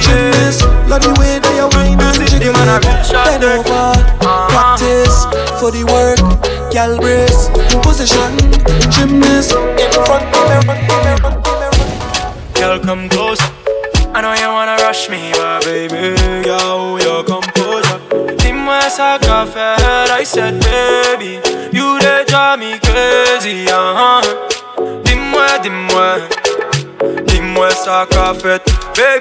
gymnast. 0.02 0.62
Love 0.90 1.02
the 1.02 1.14
way 1.20 1.38
that 1.38 1.54
you 1.54 1.68
whine 1.70 2.00
and 2.02 2.18
jiggle 2.26 2.50
it. 2.50 3.12
Bend 3.12 3.44
over, 3.44 3.70
uh-huh. 3.70 4.50
practice 4.50 5.22
for 5.60 5.70
the 5.70 5.86
work. 5.86 6.18
Gal 6.72 6.98
brace, 6.98 7.46
position, 7.86 8.34
gymnast. 8.90 9.54
In 9.78 9.92
front. 10.04 10.26
Girl, 12.54 12.80
come 12.80 13.08
close. 13.08 13.40
I 14.12 14.20
know 14.22 14.34
you 14.34 14.48
wanna 14.48 14.74
rush 14.82 15.08
me, 15.08 15.30
but 15.34 15.64
baby, 15.64 16.16
yo, 16.44 16.96
your 16.98 17.22
composure. 17.22 18.00
Dis-moi 18.38 18.88
ça 18.88 19.18
qu'a 19.20 19.46
fait, 19.46 19.76
I 20.10 20.24
said, 20.24 20.65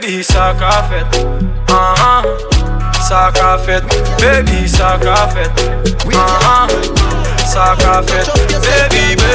Baby 0.06 0.22
sa 0.22 0.53
ka 0.53 0.86
fet 0.86 1.18
uh 1.18 1.97
-huh. 1.97 2.22
Sa 3.10 3.34
ka 3.34 3.58
fet 3.58 3.82
Baby 4.22 4.70
sa 4.70 5.01
ka 5.01 5.26
fet 5.34 5.49
uh 6.14 6.14
-huh. 6.14 6.70
Sa 7.41 7.74
ka 7.74 8.06
fet 8.06 8.30
Baby 8.62 9.18
baby. 9.18 9.35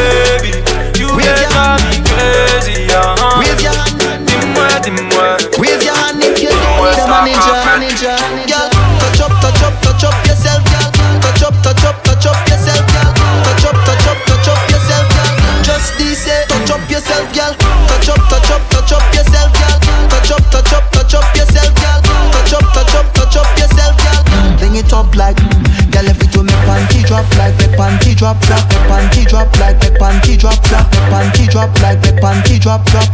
Panty 32.61 32.63
drop 32.63 32.85
drop. 32.85 33.09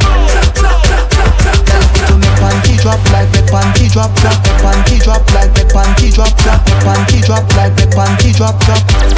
Drop 3.92 3.92
drop 3.92 4.14
drop. 4.16 4.42
Panty 4.62 5.02
drop 5.02 5.32
like 5.34 5.50
me 5.54 5.62
panty 5.70 6.12
drop 6.14 6.36
drop. 6.36 6.66
Me 6.66 6.72
panty 6.84 7.24
drop 7.26 7.56
like 7.56 7.72
me 7.76 7.84
panty 7.92 8.34
drop 8.36 8.58
drop. 8.64 9.15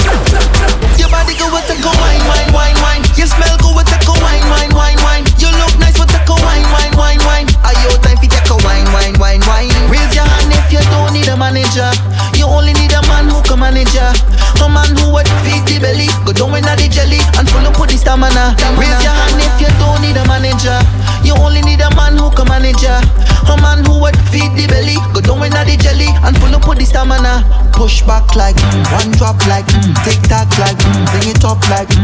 Like 31.70 31.97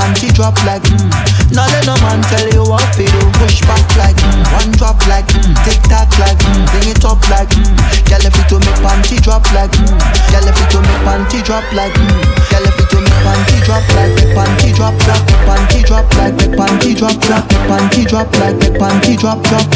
make 0.00 0.16
panty 0.16 0.32
drop 0.34 0.56
like 0.64 0.82
mm. 0.82 1.10
Now 1.52 1.66
let 1.66 1.86
no 1.86 1.94
man 2.00 2.22
tell 2.30 2.46
you 2.48 2.62
what 2.62 2.86
to 2.94 3.04
do. 3.04 3.20
Push 3.42 3.60
back 3.66 3.82
like 3.96 4.16
mm, 4.16 4.52
one 4.54 4.70
drop 4.78 5.00
like 5.08 5.26
mm, 5.26 5.54
tick 5.64 5.82
tock 5.90 6.08
like 6.18 6.38
mm, 6.38 6.64
bring 6.70 6.88
it 6.94 7.04
up 7.04 7.20
like 7.28 7.50
mm. 7.50 7.74
Girl, 8.08 8.22
if 8.24 8.36
you 8.36 8.44
to 8.48 8.56
make 8.62 8.80
panty 8.80 9.18
drop 9.22 9.44
like 9.52 9.72
mm. 9.72 9.98
Girl, 10.30 10.46
if 10.46 10.56
you 10.56 10.66
to 10.70 10.78
make 10.80 11.02
panty 11.02 11.42
drop 11.42 11.66
like 11.74 11.92
mm. 11.94 12.22
Girl, 12.50 12.66
if 12.66 12.78
you 12.78 12.86
to 12.86 12.98
make 13.02 13.20
panty 13.26 13.58
drop 13.66 13.84
like 13.98 14.14
me 14.14 14.24
panty 14.32 14.70
drop 14.74 14.94
drop 15.02 15.20
me 15.26 15.34
panty 15.46 15.82
drop 15.84 16.06
like 16.14 16.34
me 16.38 16.46
panty 16.54 16.94
drop 16.94 17.18
drop 17.20 17.44
me 17.50 17.58
panty 17.66 18.02
drop 18.06 18.30
like 18.38 18.56
me 18.56 18.68
panty 18.78 19.14
drop 19.18 19.42
drop. 19.42 19.66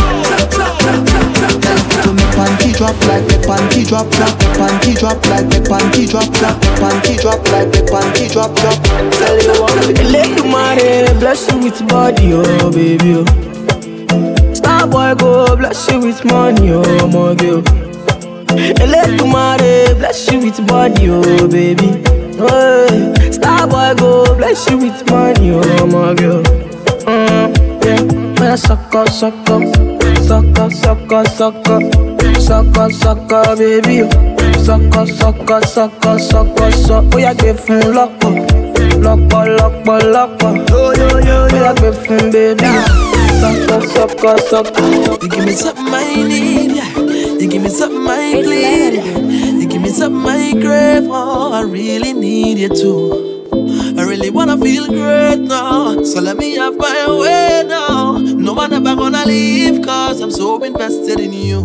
Girl, 0.85 1.75
if 1.75 1.91
you 1.91 1.99
to 2.07 2.11
make 2.15 2.33
panty 2.39 2.71
drop 2.77 2.97
like 3.11 3.27
me 3.27 3.37
panty 3.43 3.83
drop 3.89 4.07
drop 4.15 4.35
me 4.39 4.47
panty 4.55 4.95
drop 4.95 5.19
like 5.27 5.47
me 5.51 5.59
panty 5.67 6.07
drop 6.07 6.31
drop 6.39 6.55
me 6.63 6.71
panty 6.79 7.15
drop 7.19 7.43
like 7.51 7.69
me 7.75 7.81
panty 7.91 8.25
drop 8.31 8.55
drop. 8.55 8.79
Tell 9.19 9.37
you 9.43 9.59
what. 9.61 10.14
Marry, 10.19 11.11
bless 11.19 11.51
you 11.51 11.59
with 11.59 11.87
body, 11.89 12.33
oh 12.35 12.71
baby. 12.71 13.15
Oh. 13.17 13.25
Star 14.55 14.87
boy 14.87 15.13
go 15.19 15.57
bless 15.57 15.91
you 15.91 15.99
with 16.01 16.25
money, 16.25 16.71
oh 16.73 17.09
my 17.09 17.35
girl. 17.35 17.63
Marry, 19.33 19.95
bless 19.95 20.31
you 20.31 20.39
with 20.41 20.65
body, 20.69 21.09
oh 21.11 21.49
baby. 21.49 22.01
Oh, 22.39 23.13
star 23.33 23.67
boy 23.67 23.95
go 23.99 24.37
bless 24.37 24.71
you 24.71 24.79
with 24.79 25.05
money, 25.11 25.51
oh 25.53 25.87
my 25.87 26.15
girl. 26.15 26.43
Mm, 27.07 28.39
yeah, 28.39 28.55
suck 28.55 28.95
up, 28.95 29.09
suck 29.09 29.35
up, 29.51 29.63
suck 30.23 30.59
up, 32.79 32.93
suck 32.93 33.33
up, 33.33 33.59
baby. 33.59 34.03
oh. 34.03 34.09
Suck 34.63 34.97
up, 34.97 35.09
suck 35.09 35.51
up, 35.51 35.65
suck 35.65 36.07
up, 36.07 36.21
suck 36.21 36.61
up, 36.61 36.73
suck. 36.73 37.05
Lọ́pọ̀ 39.05 39.43
lọ́pọ̀ 39.59 39.97
lọ́pọ̀ 40.15 40.51
bóyá 40.71 41.71
gbé 41.79 41.89
fún 42.03 42.23
bébí 42.33 42.71
sọ́kọ̀ 43.41 43.79
sọ́kọ̀ 43.95 44.35
sọ́kọ̀. 44.51 44.85
You 45.23 45.29
give 45.31 45.45
me 45.47 45.53
something 45.53 45.95
I 45.95 46.23
need, 46.31 46.71
yeah. 46.79 46.91
You 47.41 47.47
give 47.53 47.63
me 47.63 47.71
something 47.71 48.07
I 48.09 48.41
need. 48.51 48.95
You 49.61 49.67
give 49.73 49.83
me 49.83 49.89
something 49.91 50.27
I 50.29 50.53
crave, 50.63 51.07
oh, 51.11 51.53
I 51.53 51.63
really 51.63 52.13
need 52.13 52.59
you 52.59 52.69
too. 52.81 53.01
I 53.99 54.03
really 54.11 54.31
wanna 54.31 54.57
feel 54.59 54.87
great 54.87 55.41
now, 55.41 56.03
so 56.03 56.21
let 56.21 56.37
me 56.37 56.55
have 56.57 56.77
my 56.77 57.01
way 57.21 57.63
now. 57.67 58.19
No 58.19 58.53
one 58.53 58.73
ever 58.73 58.95
gonna 58.97 59.25
leave, 59.27 59.83
cause 59.83 60.21
I'm 60.21 60.31
so 60.31 60.63
invested 60.63 61.19
in 61.21 61.33
you. 61.33 61.61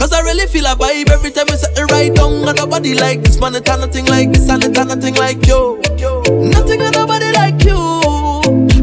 Cause 0.00 0.14
I 0.14 0.20
really 0.22 0.46
feel 0.46 0.64
a 0.64 0.74
vibe 0.74 1.10
every 1.10 1.30
time 1.30 1.44
you 1.50 1.56
set 1.56 1.76
it 1.76 1.84
right 1.92 2.14
down 2.14 2.48
on 2.48 2.56
nobody 2.56 2.94
like 2.94 3.20
this 3.22 3.38
man, 3.38 3.54
it's 3.54 3.68
nothing 3.68 4.06
like 4.06 4.32
this 4.32 4.48
and 4.48 4.64
it's 4.64 4.78
nothing 4.78 5.14
like 5.16 5.46
you. 5.46 5.78
Nothing 6.48 6.80
and 6.80 6.94
nobody 6.94 7.30
like 7.32 7.62
you. 7.62 7.76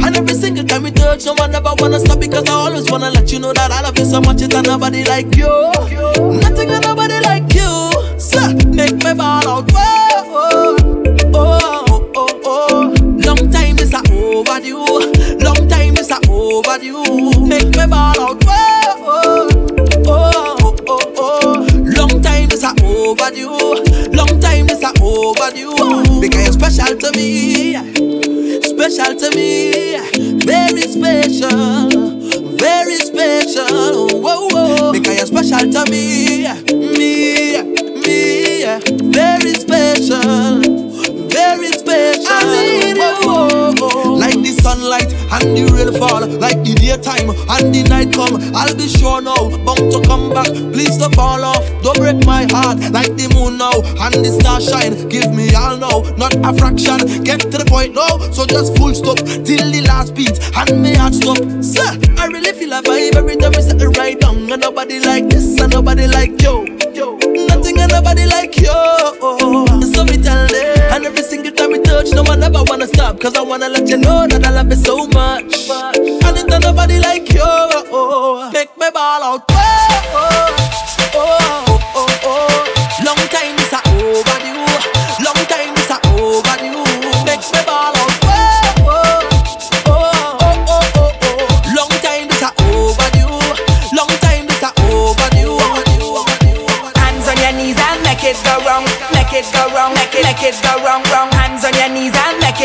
And 0.05 0.15
every 0.15 0.35
single 0.35 0.63
time 0.63 0.83
we 0.83 0.91
touch, 0.91 1.25
no 1.25 1.33
one 1.33 1.55
ever 1.55 1.73
wanna 1.79 1.99
stop 1.99 2.19
because 2.19 2.47
I 2.47 2.53
always 2.53 2.91
wanna 2.91 3.09
let 3.09 3.31
you 3.31 3.39
know 3.39 3.51
that 3.51 3.71
I 3.71 3.81
love 3.81 3.97
you 3.97 4.05
so 4.05 4.21
much, 4.21 4.43
it's 4.43 4.53
nobody 4.53 5.03
like 5.05 5.35
you. 5.35 5.49
Nothing 6.39 6.69
and 6.69 6.83
nobody 6.83 7.19
like 7.21 7.51
you. 7.51 7.89
So 8.19 8.53
make 8.69 8.93
me 9.03 9.13
ball 9.15 9.47
out. 9.47 9.71
Whoa, 9.71 10.23
oh, 10.29 10.77
oh, 11.33 12.11
oh, 12.15 12.41
oh. 12.45 12.93
Long 13.25 13.49
time 13.49 13.79
is 13.79 13.91
a 13.91 14.01
overdue. 14.13 14.85
Long 15.43 15.67
time 15.67 15.97
is 15.97 16.11
a 16.11 16.19
overdue. 16.29 17.41
Make 17.43 17.75
me 17.75 17.87
ball 17.87 18.21
out. 18.21 18.43
Whoa, 18.43 18.93
oh, 19.01 19.49
oh, 20.05 20.56
oh, 20.89 21.13
oh. 21.17 21.67
Long 21.97 22.21
time 22.21 22.51
is 22.51 22.63
a 22.63 22.71
overdue. 22.83 24.11
Long 24.15 24.39
time 24.39 24.69
is 24.69 24.83
a 24.83 24.91
overdue. 25.01 26.19
Because 26.21 26.43
you're 26.43 26.53
special 26.53 26.97
to 26.97 27.11
me. 27.15 27.73
Special 28.61 29.15
to 29.15 29.35
me. 29.35 29.97
Very 30.45 30.81
special. 30.81 31.89
Very 32.57 32.95
special. 32.95 34.07
Whoa, 34.21 34.47
whoa. 34.51 34.91
Because 34.91 35.17
you're 35.17 35.27
special 35.27 35.71
to 35.71 35.91
me. 35.91 36.47
Me, 36.97 37.61
me. 38.01 38.63
Very 39.11 39.53
special. 39.53 40.61
Very 41.29 41.67
special. 41.71 42.27
I 42.29 42.45
mean, 42.45 42.97
whoa, 42.97 43.47
whoa. 43.47 43.56
Sunlight 44.61 45.13
and 45.31 45.55
the 45.55 45.63
rain 45.73 45.91
fall. 45.97 46.25
Like 46.27 46.63
the 46.63 46.73
daytime 46.75 47.29
and 47.29 47.73
the 47.73 47.83
night 47.87 48.13
come. 48.13 48.37
I'll 48.55 48.75
be 48.75 48.87
sure 48.87 49.21
now, 49.21 49.49
bound 49.63 49.91
to 49.91 50.01
come 50.05 50.33
back. 50.33 50.51
Please 50.73 50.97
don't 50.97 51.13
fall 51.15 51.43
off. 51.43 51.65
Don't 51.83 51.97
break 51.97 52.25
my 52.25 52.47
heart. 52.51 52.79
Like 52.91 53.15
the 53.15 53.31
moon 53.35 53.57
now 53.57 53.79
and 54.03 54.13
the 54.25 54.31
star 54.39 54.59
shine. 54.59 55.07
Give 55.09 55.31
me 55.33 55.53
all 55.55 55.77
now, 55.77 56.03
not 56.17 56.35
a 56.35 56.51
fraction. 56.57 57.23
Get 57.23 57.41
to 57.41 57.57
the 57.57 57.65
point 57.67 57.95
now, 57.95 58.19
so 58.31 58.45
just 58.45 58.77
full 58.77 58.93
stop 58.93 59.17
till 59.17 59.65
the 59.71 59.81
last 59.87 60.15
beat 60.15 60.39
and 60.55 60.81
me 60.81 60.95
heart 60.95 61.13
stop. 61.13 61.37
Sir, 61.63 61.87
I 62.17 62.27
really 62.27 62.53
feel 62.53 62.73
a 62.73 62.81
vibe 62.81 63.15
every 63.15 63.37
time 63.37 63.53
we 63.55 63.61
set 63.61 63.81
it 63.81 63.97
right 63.97 64.19
down. 64.19 64.51
And 64.51 64.61
nobody 64.61 64.99
like 64.99 65.29
this 65.29 65.59
and 65.59 65.71
nobody 65.73 66.07
like 66.07 66.41
you. 66.41 66.65
Nothing 67.47 67.79
and 67.79 67.91
nobody 67.91 68.25
like 68.25 68.57
you. 68.57 68.65
So 69.93 70.03
me 70.05 70.17
tell 70.21 70.47
them, 70.47 70.93
and 70.93 71.05
every 71.05 71.23
single 71.23 71.51
time 71.67 71.79
we 71.79 71.83
touch, 71.83 72.11
no 72.13 72.23
one 72.23 72.41
ever 72.43 72.63
wanna 72.67 72.87
stop. 72.87 73.19
Cause 73.19 73.35
I 73.35 73.41
wanna 73.41 73.69
let 73.69 73.87
you 73.89 73.97
know 73.97 74.27
that 74.27 74.45
I 74.45 74.51
love 74.51 74.69
you 74.69 74.75
so 74.75 75.07
much. 75.07 75.69
And 75.69 76.37
it's 76.37 76.47
nobody 76.65 76.99
like 76.99 77.31
you. 77.33 77.41
Oh, 77.43 78.49
Make 78.53 78.75
me 78.77 78.87
ball 78.93 79.23
out. 79.23 79.41
Oh, 79.49 79.55
oh, 80.13 81.15
oh, 81.15 81.79
oh, 81.95 82.07
oh. 82.23 83.03
Long 83.05 83.21
time 83.31 83.57
is 83.57 83.73
a 83.73 83.81
overdue. 83.99 84.67
Long 85.23 85.39
time 85.51 85.75
is 85.75 85.89
a 85.91 85.97
overdue. 86.15 86.83
Make 87.25 87.43
me 87.51 87.61
ball 87.65 87.95
out. 87.95 88.13
Oh, 88.27 89.27
oh, 89.87 90.39
oh, 90.67 91.11
long 91.75 91.91
time 92.03 92.29
is 92.29 92.43
overdue. 92.43 93.39
Long 93.95 94.11
time 94.23 94.47
is 94.47 94.63
overdue. 94.63 95.59
Hands 96.95 97.27
on 97.27 97.37
your 97.43 97.53
knees 97.59 97.79
and 97.79 97.99
make 98.03 98.23
it 98.23 98.37
go 98.43 98.55
wrong. 98.65 98.85
Make 99.13 99.33
it 99.33 99.45
go 99.53 99.63
wrong. 99.75 99.93
Make 99.95 100.15
it, 100.15 100.23
make 100.23 100.43
it 100.43 100.55
go 100.63 100.73
wrong, 100.83 101.03
wrong. 101.11 101.26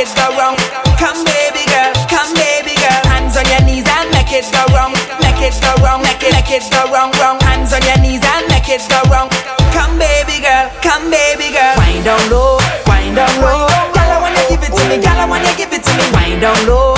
It 0.03 0.11
go 0.19 0.35
wrong. 0.35 0.59
Come, 0.99 1.23
baby 1.23 1.63
girl. 1.71 1.95
Come, 2.11 2.35
baby 2.35 2.75
girl. 2.75 3.03
Hands 3.07 3.35
on 3.39 3.47
your 3.47 3.63
knees 3.63 3.87
and 3.87 4.11
make 4.11 4.35
it 4.35 4.47
go 4.51 4.63
wrong. 4.75 4.91
Make 5.23 5.39
it 5.39 5.55
go 5.63 5.71
wrong. 5.79 6.03
Make 6.03 6.23
it, 6.27 6.35
make 6.35 6.51
it 6.51 6.67
go 6.75 6.91
wrong, 6.91 7.15
wrong. 7.23 7.39
Hands 7.47 7.71
on 7.71 7.83
your 7.87 7.99
knees 8.03 8.23
and 8.23 8.45
make 8.51 8.67
it 8.67 8.83
go 8.91 8.99
wrong. 9.07 9.31
Come, 9.71 9.99
baby 10.03 10.43
girl. 10.43 10.67
Come, 10.83 11.07
baby 11.11 11.55
girl. 11.55 11.79
Wind 11.79 12.05
down 12.05 12.23
low. 12.31 12.59
Wind 12.91 13.15
down 13.15 13.31
low. 13.39 13.71
Girl, 13.95 14.11
I 14.11 14.19
wanna 14.19 14.43
give 14.51 14.63
it 14.67 14.75
to 14.75 14.83
me. 14.91 14.99
Girl, 14.99 15.19
I 15.23 15.27
wanna 15.31 15.53
give 15.55 15.73
it 15.73 15.83
to 15.87 15.93
me. 15.95 16.05
Wind 16.11 16.41
down 16.43 16.59
low. 16.67 16.92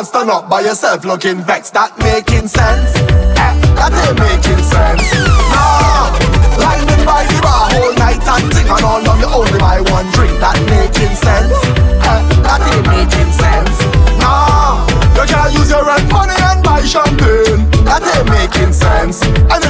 can't 0.00 0.08
stand 0.08 0.30
up 0.30 0.48
by 0.48 0.62
yourself 0.62 1.04
looking 1.04 1.44
vexed. 1.44 1.74
That 1.74 1.92
making 2.00 2.48
sense? 2.48 2.96
Eh, 3.36 3.52
that 3.76 3.92
ain't 3.92 4.16
making 4.16 4.64
sense. 4.64 5.04
Nah, 5.52 6.08
lightning 6.56 7.04
by 7.04 7.28
the 7.28 7.36
bar 7.44 7.68
all 7.68 7.92
night 8.00 8.16
and 8.16 8.48
think 8.48 8.64
and 8.64 8.80
all 8.80 9.04
on 9.04 9.20
you 9.20 9.28
only 9.28 9.60
buy 9.60 9.84
one 9.92 10.08
drink. 10.16 10.32
That 10.40 10.56
making 10.72 11.12
sense? 11.12 11.52
Eh, 12.00 12.20
that 12.40 12.64
ain't 12.64 12.88
making 12.88 13.28
sense. 13.28 13.76
Nah, 14.16 14.88
you 15.20 15.28
can't 15.28 15.52
use 15.52 15.68
your 15.68 15.84
rent 15.84 16.08
money 16.08 16.32
and 16.48 16.64
buy 16.64 16.80
champagne. 16.80 17.68
That 17.84 18.00
ain't 18.00 18.24
making 18.24 18.72
sense. 18.72 19.20
And 19.52 19.60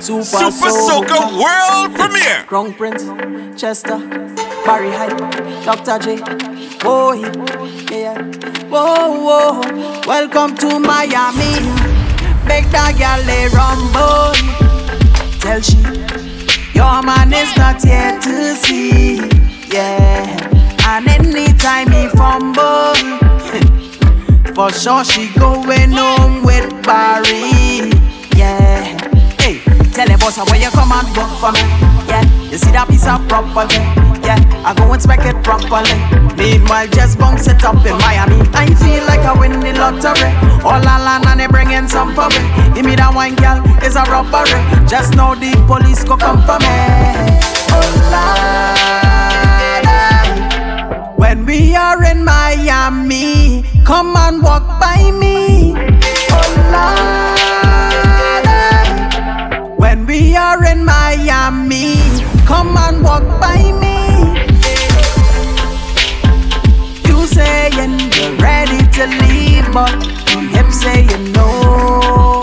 Super, 0.00 0.24
Super 0.24 0.70
Soca, 0.70 1.18
World 1.38 1.94
Premiere. 1.94 2.44
Crown 2.46 2.72
Prince, 2.72 3.04
Jester, 3.60 3.98
Barry 4.64 4.90
Hype, 4.90 5.18
Dr. 5.62 5.98
J. 5.98 6.18
Oh, 6.84 7.12
yeah. 7.92 8.16
Whoa, 8.70 9.20
whoa. 9.20 9.60
Welcome 10.06 10.56
to 10.56 10.78
Miami. 10.80 11.52
Make 12.48 12.70
that 12.72 12.96
girl 12.96 13.28
a 13.28 13.48
rumble. 13.52 14.32
Tell 15.40 15.60
she, 15.60 15.76
your 16.72 17.02
man 17.02 17.32
is 17.34 17.54
not 17.58 17.84
yet 17.84 18.22
to 18.22 18.54
see. 18.56 19.16
Yeah. 19.68 20.48
And 20.86 21.08
anytime 21.08 21.90
he 21.92 22.08
fumble, 22.08 22.94
for 24.54 24.72
sure 24.72 25.04
she 25.04 25.30
going 25.38 25.92
home 25.92 26.42
with 26.42 26.70
Barry. 26.84 27.99
Tell 30.00 30.08
the 30.08 30.16
boss 30.16 30.40
where 30.48 30.56
you 30.56 30.70
come 30.70 30.92
and 30.96 31.04
work 31.12 31.28
for 31.36 31.52
me. 31.52 31.60
Yeah, 32.08 32.24
you 32.48 32.56
see 32.56 32.72
that 32.72 32.88
piece 32.88 33.04
of 33.04 33.20
property. 33.28 33.76
Yeah, 34.24 34.40
I 34.64 34.72
go 34.72 34.88
inspect 34.96 35.28
it 35.28 35.36
properly. 35.44 35.92
Meanwhile, 36.40 36.88
just 36.88 37.18
bounce 37.18 37.44
set 37.44 37.62
up 37.68 37.84
in 37.84 37.92
Miami. 38.00 38.40
I 38.56 38.72
feel 38.80 39.04
like 39.04 39.20
I 39.28 39.36
win 39.36 39.60
the 39.60 39.76
lottery. 39.76 40.32
All 40.64 40.80
I 40.80 40.96
land 41.04 41.28
and 41.28 41.38
they 41.38 41.48
bring 41.52 41.72
in 41.72 41.84
some 41.86 42.14
for 42.16 42.32
me. 42.32 42.40
Give 42.72 42.88
me 42.88 42.96
that 42.96 43.12
wine, 43.12 43.36
girl, 43.36 43.60
it's 43.84 43.92
a 43.92 44.08
robbery. 44.08 44.56
Just 44.88 45.20
know 45.20 45.36
the 45.36 45.52
police 45.68 46.00
go 46.02 46.16
come 46.16 46.40
for 46.48 46.56
me. 46.64 46.72
Oh, 47.68 47.84
Lord. 50.96 51.20
When 51.20 51.44
we 51.44 51.76
are 51.76 52.02
in 52.08 52.24
Miami, 52.24 53.68
come 53.84 54.16
and 54.16 54.42
walk 54.42 54.64
by 54.80 55.12
me. 55.12 55.76
Oh, 56.32 56.48
Lord. 56.72 57.29
walk 63.20 63.40
by 63.40 63.72
me. 63.72 63.96
You 67.08 67.26
saying 67.26 67.98
you're 68.16 68.36
ready 68.36 68.80
to 68.96 69.06
leave, 69.22 69.72
but 69.72 69.92
you 70.30 70.48
keep 70.50 70.70
saying 70.72 71.32
no. 71.32 72.40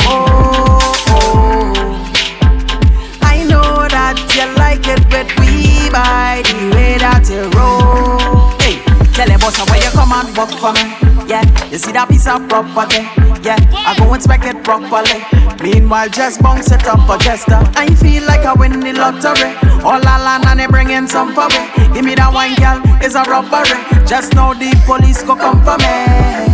I 3.21 3.43
know 3.47 3.87
that 3.87 4.17
you 4.35 4.45
like 4.57 4.87
it, 4.87 5.03
but 5.09 5.27
we 5.39 5.89
by 5.91 6.41
the 6.45 6.75
way 6.75 6.97
that 6.97 7.27
you 7.29 7.49
roll. 7.57 8.51
Hey, 8.61 8.81
tell 9.13 9.27
them 9.27 9.39
boss 9.39 9.57
where 9.69 9.83
you 9.83 9.89
come 9.91 10.11
and 10.11 10.37
work 10.37 10.51
for 10.59 10.73
me. 10.73 10.93
Yeah, 11.27 11.43
you 11.69 11.77
see 11.77 11.91
that 11.91 12.07
piece 12.09 12.27
of 12.27 12.47
property. 12.47 13.03
Yeah, 13.43 13.57
I 13.85 13.95
go 13.97 14.13
inspect 14.13 14.45
it 14.45 14.63
properly. 14.63 15.46
Meanwhile, 15.61 16.09
just 16.09 16.41
bounce 16.41 16.71
it 16.71 16.85
up 16.85 17.09
a 17.09 17.17
jester. 17.23 17.59
I 17.75 17.93
feel 17.95 18.23
like 18.25 18.45
I 18.45 18.53
win 18.53 18.79
the 18.79 18.93
lottery. 18.93 19.55
All 19.83 20.01
I 20.03 20.17
land 20.21 20.45
and 20.45 20.59
they 20.59 20.67
bring 20.67 20.89
in 20.91 21.07
some 21.07 21.33
for 21.33 21.47
me. 21.49 21.63
Give 21.93 22.05
me 22.05 22.15
that 22.15 22.33
wine, 22.33 22.55
girl, 22.61 22.77
it's 23.01 23.15
a 23.15 23.23
robbery. 23.25 23.77
Just 24.05 24.33
know 24.35 24.53
the 24.53 24.69
police 24.85 25.23
go 25.23 25.35
come 25.35 25.63
for 25.65 25.77
me. 25.81 25.89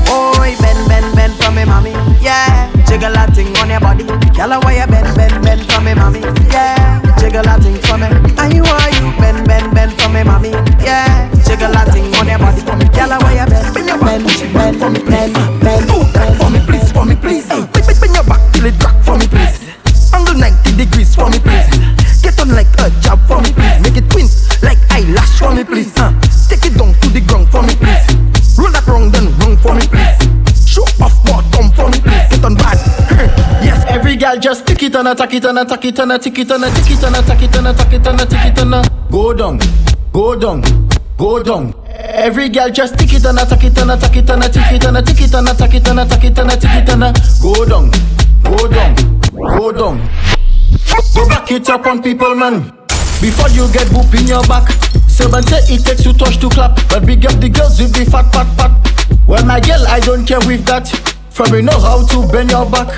Oh, 0.07 0.37
bend, 0.39 0.81
bend, 0.87 1.09
bend 1.15 1.33
for 1.35 1.51
me, 1.51 1.65
mommy. 1.65 1.91
Yeah, 2.23 2.71
jiggle 2.87 3.11
that 3.11 3.35
thing 3.35 3.51
on 3.59 3.69
your 3.69 3.83
body. 3.83 4.07
Girl, 4.31 4.55
why 4.63 4.79
you 4.79 4.87
bend, 4.87 5.09
bend, 5.19 5.35
bend 5.43 5.61
for 5.67 5.81
me, 5.83 5.93
mommy. 5.93 6.21
Yeah, 6.47 7.03
jiggle 7.19 7.43
that 7.43 7.59
thing 7.59 7.75
for 7.83 7.99
me. 7.99 8.07
I 8.39 8.47
why 8.63 8.87
you 8.95 9.11
bend, 9.19 9.43
bend, 9.43 9.67
bend 9.75 9.91
for 9.99 10.09
me, 10.09 10.23
mommy. 10.23 10.55
Yeah, 10.79 11.27
jiggle 11.43 11.75
that 11.75 11.91
thing 11.91 12.07
on 12.15 12.27
your 12.31 12.39
body. 12.39 12.63
Girl, 12.95 13.11
why 13.19 13.35
you 13.35 13.45
bend, 13.51 13.67
bend, 13.75 13.89
bend, 13.99 14.79
bend, 14.79 14.95
bend, 15.05 15.33
bend, 15.59 16.13
bend 16.13 16.33
for 16.39 16.49
me, 16.49 16.59
please, 16.63 16.91
for 16.91 17.03
me, 17.03 17.15
please. 17.19 17.47
Hey, 17.51 17.67
bend, 17.67 17.99
bend 17.99 18.13
your 18.15 18.23
back 18.23 18.39
till 18.53 18.65
it 18.65 18.79
crack 18.79 18.79
for 18.79 18.87
me, 18.87 18.87
please. 18.87 18.92
Angle 20.83 20.83
90 20.83 20.85
degrees 20.85 21.15
for 21.15 21.29
me, 21.29 21.39
please. 21.39 22.21
Get 22.21 22.39
on 22.39 22.49
like 22.49 22.67
a 22.79 22.89
job 23.01 23.19
for 23.27 23.41
me, 23.41 23.51
please. 23.53 23.79
Make 23.83 23.97
it 23.97 24.09
twin 24.09 24.27
like 24.61 24.79
eyelash 24.91 25.39
for 25.39 25.53
me, 25.53 25.63
please. 25.63 25.93
Uh, 25.97 26.11
take 26.49 26.65
it 26.65 26.77
down 26.77 26.93
to 26.93 27.09
the 27.09 27.21
ground 27.21 27.49
for 27.49 27.61
me, 27.63 27.75
please. 27.75 28.03
Roll 28.57 28.71
that 28.71 28.85
wrong, 28.87 29.11
then 29.11 29.31
wrong 29.39 29.57
for 29.57 29.73
me, 29.75 29.87
please. 29.87 30.17
Show 30.67 30.83
off 31.03 31.15
more 31.27 31.41
bottom 31.51 31.71
for 31.71 31.87
me, 31.89 31.99
please. 31.99 32.27
Get 32.29 32.43
on 32.43 32.55
bad. 32.55 32.77
yes, 33.63 33.83
every 33.87 34.15
girl 34.15 34.37
just 34.37 34.67
tick 34.67 34.83
it 34.83 34.95
and 34.95 35.07
attack 35.07 35.33
it 35.33 35.45
and 35.45 35.59
attack 35.59 35.85
it 35.85 35.99
and 35.99 36.11
attack 36.11 36.37
it 36.37 36.51
and 36.51 36.63
attack 36.63 36.91
it 36.91 37.03
and 37.03 37.15
attack 37.15 37.41
it 37.43 37.55
and 37.55 37.67
attack 37.67 37.93
it 37.93 38.07
and 38.07 38.21
attack 38.21 38.45
it 38.45 38.59
and 38.59 39.11
go 39.11 39.33
down, 39.33 39.59
go 40.11 40.35
down, 40.35 40.61
go 41.17 41.43
down. 41.43 41.73
Every 41.87 42.49
girl 42.49 42.69
just 42.69 42.97
tick 42.97 43.13
it 43.13 43.25
and 43.25 43.39
attack 43.39 43.63
it 43.63 43.77
and 43.77 43.91
attack 43.91 44.15
it 44.15 44.29
and 44.29 44.43
attack 44.43 44.73
it 44.73 44.83
and 44.83 44.97
attack 44.97 45.21
it 45.21 45.33
and 45.33 45.47
attack 45.47 45.73
it 45.73 45.87
and 45.87 45.99
attack 45.99 46.23
it 46.23 46.37
and 46.37 46.51
attack 46.51 46.75
it 46.75 46.89
and 46.89 47.15
go 47.41 47.65
down, 47.65 47.91
go 48.43 48.67
down, 48.67 48.95
go 49.31 49.71
down. 49.71 50.32
Go 51.15 51.27
back 51.27 51.51
it 51.51 51.69
up 51.69 51.85
on 51.85 52.01
people, 52.01 52.35
man. 52.35 52.71
Before 53.21 53.49
you 53.49 53.71
get 53.71 53.87
boop 53.87 54.13
in 54.19 54.27
your 54.27 54.43
back. 54.47 54.69
Seven 55.07 55.43
say 55.43 55.61
it 55.73 55.85
takes 55.85 56.03
two 56.03 56.13
touch 56.13 56.37
to 56.39 56.49
clap. 56.49 56.75
But 56.89 57.05
big 57.05 57.25
up 57.25 57.39
the 57.39 57.49
girls 57.49 57.79
with 57.79 57.93
the 57.93 58.05
fat, 58.09 58.31
fat, 58.33 58.49
fat. 58.57 58.73
Well, 59.27 59.45
my 59.45 59.59
girl, 59.59 59.85
I 59.87 59.99
don't 59.99 60.25
care 60.25 60.39
with 60.47 60.65
that. 60.65 60.89
From 61.29 61.53
you 61.53 61.61
know 61.61 61.79
how 61.79 62.05
to 62.07 62.27
bend 62.31 62.51
your 62.51 62.69
back. 62.69 62.89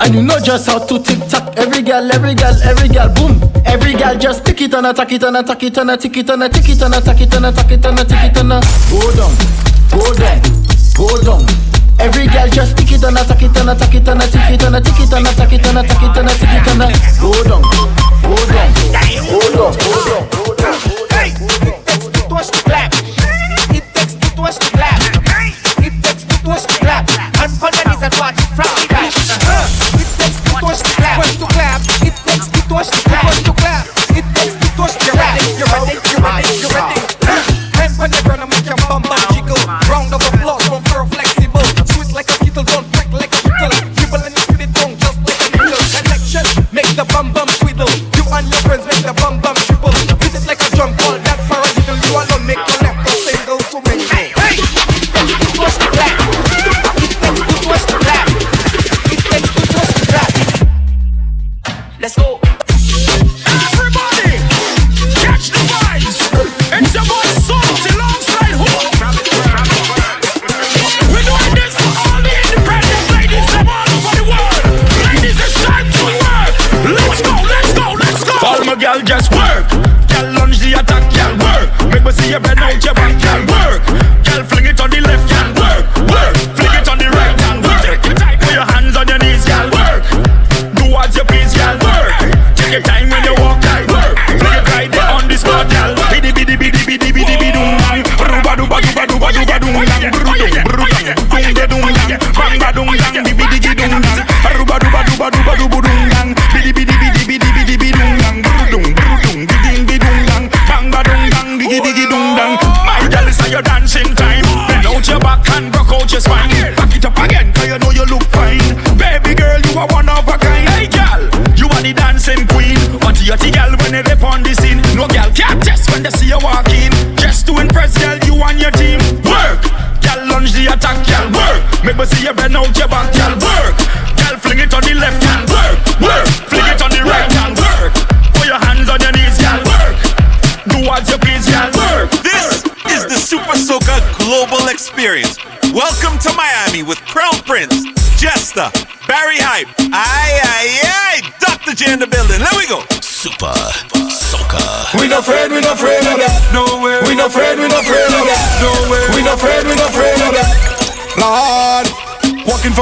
And 0.00 0.14
you 0.14 0.22
know 0.22 0.38
just 0.38 0.66
how 0.66 0.78
to 0.78 0.98
tick 1.02 1.18
tock. 1.28 1.54
Every 1.56 1.82
girl, 1.82 2.10
every 2.12 2.34
girl, 2.34 2.54
every 2.62 2.88
girl, 2.88 3.08
boom. 3.14 3.40
Every 3.64 3.94
girl 3.94 4.16
just 4.16 4.44
tick 4.44 4.60
it 4.60 4.74
and 4.74 4.86
attack 4.86 5.12
it 5.12 5.22
and 5.22 5.36
attack 5.36 5.62
it 5.62 5.76
and 5.78 5.90
attack 5.90 6.16
it 6.16 6.30
and 6.30 6.42
attack 6.42 6.68
it 6.68 6.82
and 6.82 6.94
attack 6.94 7.20
it 7.20 7.34
and 7.34 7.46
attack 7.46 7.70
it 7.70 7.84
and 7.84 7.98
attack 7.98 8.30
it 8.30 8.36
and 8.36 8.50
go 8.90 9.00
down, 9.16 9.34
go 9.90 10.14
down, 10.14 10.42
go 10.96 11.22
down. 11.22 11.73
Every 11.98 12.26
girl 12.26 12.48
just 12.48 12.76
tick 12.76 12.92
it 12.92 13.04
and 13.04 13.16
attack 13.16 13.42
it 13.42 13.56
and 13.56 13.70
attack 13.70 13.94
it 13.94 14.08
and 14.08 14.22
attack 14.22 14.50
it 14.50 14.62
and 14.62 14.76
attack 14.76 15.00
it 15.00 15.12
and 15.12 15.26
attack 15.26 15.52
it 15.52 15.66
and 15.66 15.78
attack 15.78 16.02
it 16.02 16.16
and 16.16 16.28
attack 16.28 16.54
it 16.54 16.68
and 16.68 16.80
go 17.20 17.32
down, 17.44 17.62
go 18.22 18.36
down, 18.50 18.70
go 19.24 19.40
down, 19.54 19.72
go 19.72 19.94
down, 20.04 20.28
go 20.30 20.54
down. 20.56 20.76
Hey, 21.14 21.30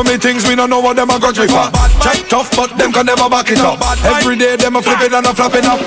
for 0.03 0.11
me 0.11 0.19
things, 0.19 0.47
we 0.49 0.55
don't 0.55 0.71
know 0.71 0.81
what 0.81 0.97
them 0.97 1.11
a 1.11 1.19
go 1.19 1.31
for. 1.33 1.67
Check 2.03 2.27
tough, 2.29 2.51
but 2.57 2.75
them 2.79 2.93
can 2.93 3.07
never 3.07 3.29
back 3.29 3.51
it 3.51 3.59
up. 3.59 3.79
Every 4.05 4.37
day 4.37 4.57
them 4.57 4.77
a 4.77 4.83
flip 4.83 5.01
it 5.01 5.13
and 5.13 5.27
a 5.27 5.35
flap 5.35 5.55
it 5.55 5.65
up. 5.65 5.81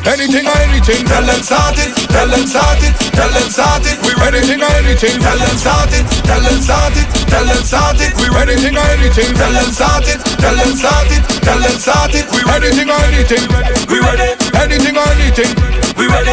Anything 0.00 0.48
or 0.48 0.56
anything, 0.64 1.04
tell 1.04 1.22
them 1.22 1.42
start 1.44 1.76
it, 1.76 1.92
tell 2.08 2.26
them 2.26 2.46
start 2.48 2.80
it, 2.80 2.96
tell 3.12 3.28
them 3.28 3.48
start 3.52 3.84
it. 3.84 4.00
We 4.00 4.16
anything 4.24 4.60
or 4.64 4.72
anything, 4.80 5.20
tell 5.20 5.36
them 5.36 5.56
start 5.60 5.92
it, 5.92 6.04
tell 6.24 6.40
them 6.40 6.60
start 6.60 6.96
it, 6.96 7.08
tell 7.28 7.44
them 7.44 7.62
start 7.62 8.00
it. 8.00 8.12
We 8.16 8.26
anything 8.40 8.76
or 8.76 8.86
anything, 8.96 9.30
tell 9.36 9.52
them 9.52 9.70
start 9.70 10.08
it, 10.08 10.20
tell 10.40 10.56
them 10.56 10.72
start 10.72 11.10
it, 11.12 11.22
tell 11.44 11.60
them 11.60 11.76
start 11.76 12.14
it. 12.16 12.26
We 12.32 12.40
anything 12.48 12.88
or 12.88 13.00
anything, 13.12 13.44
we 13.92 14.00
ready. 14.00 14.40
Anything 14.56 14.96
or 14.96 15.06
anything, 15.20 15.69
we 16.00 16.08
ready. 16.08 16.32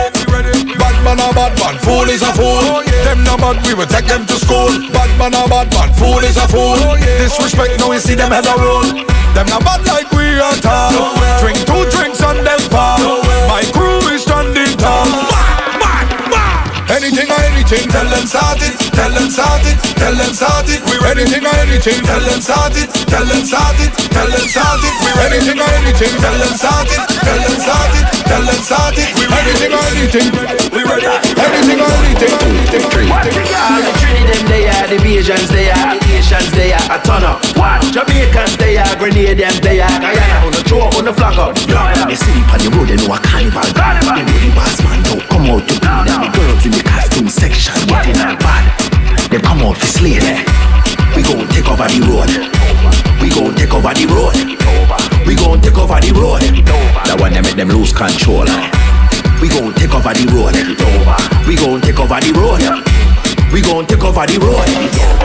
Bad 0.79 0.95
man 1.03 1.19
a 1.19 1.27
bad 1.35 1.53
man, 1.59 1.75
fool 1.83 2.07
is 2.07 2.23
a 2.23 2.31
fool. 2.31 2.63
Them 3.03 3.23
no 3.27 3.35
bad, 3.35 3.59
we 3.67 3.75
will 3.75 3.87
take 3.87 4.07
them 4.07 4.23
to 4.25 4.35
school. 4.39 4.71
Bad 4.95 5.11
man 5.19 5.35
a 5.35 5.43
bad 5.51 5.67
man, 5.75 5.91
fool 5.99 6.23
is 6.23 6.39
a 6.39 6.47
fool. 6.47 6.79
Disrespect, 7.19 7.79
now 7.79 7.91
you 7.91 7.99
see 7.99 8.15
them 8.15 8.31
head 8.31 8.47
a 8.47 8.55
roll. 8.55 8.87
Them 9.35 9.47
not 9.51 9.67
bad 9.67 9.83
like 9.83 10.09
we 10.15 10.39
at 10.39 10.63
all. 10.63 11.19
Drink 11.43 11.59
two 11.67 11.83
drinks 11.91 12.23
and 12.23 12.47
them 12.47 12.61
fall. 12.71 13.19
My 13.51 13.63
crew 13.75 13.99
is 14.15 14.23
standing 14.23 14.71
tall. 14.79 15.11
Anything 16.87 17.27
or 17.27 17.41
anything, 17.51 17.83
tell 17.91 18.07
them 18.07 18.25
start 18.25 18.63
it, 18.63 18.79
tell 18.97 19.13
them 19.13 19.29
start 19.29 19.61
it, 19.61 19.77
tell 20.01 20.15
them 20.17 20.33
start 20.33 20.65
it. 20.65 20.81
We 20.89 20.97
anything 21.05 21.45
or 21.45 21.53
anything, 21.61 22.01
tell 22.01 22.23
them 22.25 22.41
start 22.41 22.73
it, 22.73 22.89
tell 23.05 23.25
them 23.29 23.45
start 23.45 23.77
it, 23.77 23.93
tell 24.09 24.25
them 24.25 24.45
start 24.49 24.81
it. 24.81 24.93
We 25.05 25.11
anything 25.21 25.59
or 25.61 25.69
anything, 25.77 26.13
tell 26.17 26.33
them 26.33 26.53
start 26.57 26.89
it, 26.89 27.01
tell 27.21 27.37
them 27.37 27.57
start 27.61 27.93
it, 27.93 28.05
tell 28.25 28.43
them 28.43 28.61
start 28.65 28.97
it. 28.97 29.09
We 29.13 29.29
anything 29.29 29.71
or 29.77 29.85
anything, 29.93 30.27
we 30.73 30.81
ready. 30.81 31.05
Anything 31.37 31.79
or 31.79 31.93
anything. 32.01 32.33
The 32.67 33.93
Trinidad 34.01 34.43
they 34.49 34.65
are, 34.65 34.87
the 34.89 34.97
Asians 34.97 35.47
they 35.53 35.69
are, 35.69 35.93
the 35.93 36.01
Asians 36.17 36.49
they 36.57 36.73
are, 36.73 36.87
a 36.89 36.97
ton 37.05 37.23
of 37.23 37.37
what? 37.55 37.79
Jamaicans 37.93 38.57
they 38.57 38.77
are, 38.81 38.89
Grenadians 38.97 39.61
they 39.61 39.79
are, 39.79 39.93
Guyana 40.01 40.45
on 40.45 40.51
the 40.51 40.61
throw 40.65 40.89
on 40.97 41.05
the 41.05 41.13
flag 41.13 41.37
up. 41.37 41.53
They 42.09 42.17
sleep 42.17 42.49
on 42.49 42.59
the 42.65 42.69
road, 42.73 42.89
they 42.89 42.97
know 42.97 43.13
a 43.13 43.19
carnival. 43.21 43.61
Carnival. 43.77 44.15
They 44.17 44.25
know 44.25 44.39
the 44.41 44.49
boss 44.57 44.81
man 44.81 44.99
don't 45.05 45.23
come 45.29 45.45
out 45.53 45.63
to 45.69 45.75
play. 45.77 46.03
The 46.07 46.29
girls 46.33 46.65
in 46.65 46.71
the 46.71 46.83
costume 46.83 47.29
section 47.29 47.77
getting 47.87 48.17
all 48.17 48.35
bad. 48.41 48.66
Out 49.67 49.75
for 49.75 49.85
slay. 49.85 50.15
We 51.13 51.23
gon' 51.23 51.45
take 51.49 51.67
over 51.67 51.87
the 51.91 51.99
road. 52.07 52.31
We 53.21 53.29
gon' 53.29 53.53
take 53.53 53.73
over 53.73 53.93
the 53.93 54.07
road. 54.07 54.35
We 55.27 55.35
gon' 55.35 55.59
take 55.59 55.77
over 55.77 55.99
the 55.99 56.11
road. 56.15 56.39
That 57.03 57.19
one 57.19 57.33
they 57.33 57.41
make 57.41 57.57
them 57.57 57.69
lose 57.69 57.91
control. 57.91 58.47
We 59.41 59.49
gon' 59.49 59.73
take 59.75 59.93
over 59.93 60.13
the 60.13 60.23
road. 60.31 60.55
We 61.45 61.57
gon' 61.57 61.81
take 61.81 61.99
over 61.99 62.15
the 62.15 62.31
road. 62.31 62.96
We 63.53 63.63
gon' 63.63 63.83
oh, 63.83 63.87
take 63.87 64.03
over 64.03 64.27
the 64.27 64.37
road. 64.43 64.67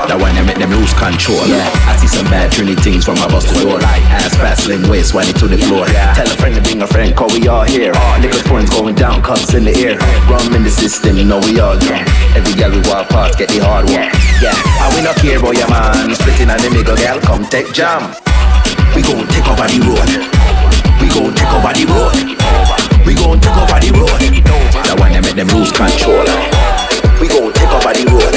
That 0.06 0.16
one 0.16 0.32
they 0.32 0.44
make 0.46 0.56
them 0.56 0.70
lose 0.70 0.94
control. 0.94 1.42
I 1.42 1.98
see 1.98 2.06
some 2.08 2.24
bad 2.30 2.54
trinity 2.54 2.80
things 2.80 3.04
from 3.04 3.18
my 3.18 3.26
bus 3.26 3.44
to 3.50 3.54
door. 3.60 3.82
Like 3.82 4.04
ass 4.14 4.32
fast, 4.38 4.64
sling 4.64 4.86
waist, 4.88 5.12
when 5.12 5.26
it 5.26 5.36
to 5.42 5.50
the 5.50 5.58
floor. 5.58 5.84
Tell 6.16 6.24
a 6.24 6.36
friend 6.38 6.54
to 6.54 6.62
bring 6.62 6.80
a 6.80 6.88
friend, 6.88 7.10
cause 7.12 7.34
we 7.34 7.44
all 7.50 7.66
here. 7.66 7.92
Niggas 8.22 8.46
points 8.46 8.70
going 8.70 8.94
down, 8.94 9.20
cups 9.20 9.52
in 9.52 9.64
the 9.66 9.74
air. 9.74 9.98
Rum 10.30 10.54
in 10.54 10.62
the 10.62 10.70
system, 10.70 11.18
you 11.18 11.26
know 11.26 11.42
we 11.44 11.58
all 11.58 11.76
drunk. 11.76 12.06
Every 12.32 12.54
gal 12.54 12.70
we 12.70 12.80
walk 12.88 13.10
past, 13.10 13.36
get 13.36 13.50
the 13.50 13.60
hard 13.60 13.90
one. 13.90 14.08
Yeah, 14.40 14.54
and 14.54 14.90
we 14.94 15.02
not 15.02 15.18
care 15.18 15.36
about 15.36 15.58
your 15.58 15.68
man. 15.68 16.14
Splitting 16.14 16.48
on 16.48 16.58
the 16.62 16.70
nigga, 16.70 16.94
gal, 16.96 17.18
come 17.20 17.44
take 17.50 17.74
jam. 17.74 18.14
We 18.94 19.02
gon' 19.02 19.26
take 19.28 19.48
over 19.50 19.66
the 19.66 19.80
road. 19.82 20.10
We 21.02 21.10
gon' 21.10 21.34
take 21.34 21.52
over 21.52 21.72
the 21.74 21.84
road. 21.90 22.16
We 23.04 23.12
gon' 23.18 23.40
take 23.42 23.56
over 23.58 23.78
the 23.82 23.90
road. 23.98 24.20
That 24.86 24.96
one 24.96 25.12
they 25.12 25.20
make 25.20 25.36
them 25.36 25.48
lose 25.52 25.72
control. 25.72 26.71
We 27.22 27.28
gon' 27.28 27.52
take 27.52 27.70
over 27.70 27.94
the 27.94 28.02
road. 28.10 28.34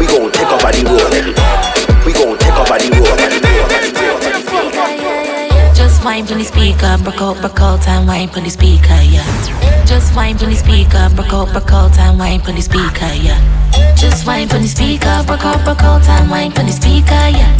We 0.00 0.06
gon' 0.10 0.26
take 0.34 0.50
over 0.50 0.66
the 0.74 0.82
road. 0.82 1.14
We 2.02 2.10
gon' 2.12 2.34
take 2.42 2.58
over 2.58 2.74
the 2.74 2.90
road. 2.90 3.22
Just 5.76 6.02
wine 6.04 6.26
from 6.26 6.38
the 6.38 6.44
speaker, 6.44 6.98
broke 7.04 7.22
out, 7.22 7.40
broke 7.40 7.60
out, 7.60 7.86
and 7.86 8.08
wine 8.08 8.28
from 8.30 8.42
the 8.42 8.50
speaker, 8.50 8.98
yeah. 9.06 9.22
Just 9.86 10.16
wine 10.16 10.36
from 10.36 10.50
the 10.50 10.56
speaker, 10.56 11.08
broke 11.14 11.32
out, 11.32 11.52
broke 11.52 11.70
out, 11.70 11.96
and 12.00 12.18
wine 12.18 12.40
from 12.40 12.56
the 12.56 12.62
speaker, 12.62 13.14
yeah. 13.14 13.38
Just 13.94 14.26
wine 14.26 14.48
from 14.48 14.62
the 14.62 14.68
speaker, 14.68 15.22
broke 15.24 15.44
out, 15.44 15.62
broke 15.64 15.84
out, 15.84 16.08
and 16.08 16.28
wine 16.28 16.50
from 16.50 16.66
the 16.66 16.72
speaker, 16.72 17.28
yeah. 17.30 17.54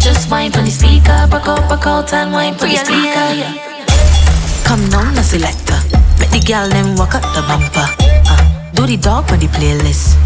Just 0.00 0.28
wine 0.28 0.50
from 0.50 0.64
the 0.64 0.72
speaker, 0.72 1.28
broke 1.30 1.46
out, 1.46 1.68
broke 1.68 1.86
out, 1.86 2.12
and 2.12 2.32
wine 2.32 2.56
from 2.58 2.70
the 2.70 2.76
speaker, 2.76 3.30
yeah. 3.38 3.54
Come 4.64 4.90
down, 4.90 5.14
the 5.14 5.22
selector, 5.22 5.78
make 6.18 6.30
the 6.34 6.40
girl 6.44 6.68
them 6.68 6.96
walk 6.96 7.14
up 7.14 7.22
the 7.38 7.42
bumper. 7.46 7.86
Do 8.76 8.84
the 8.84 8.98
dog 8.98 9.32
on 9.32 9.40
the 9.40 9.48
playlist, 9.56 10.20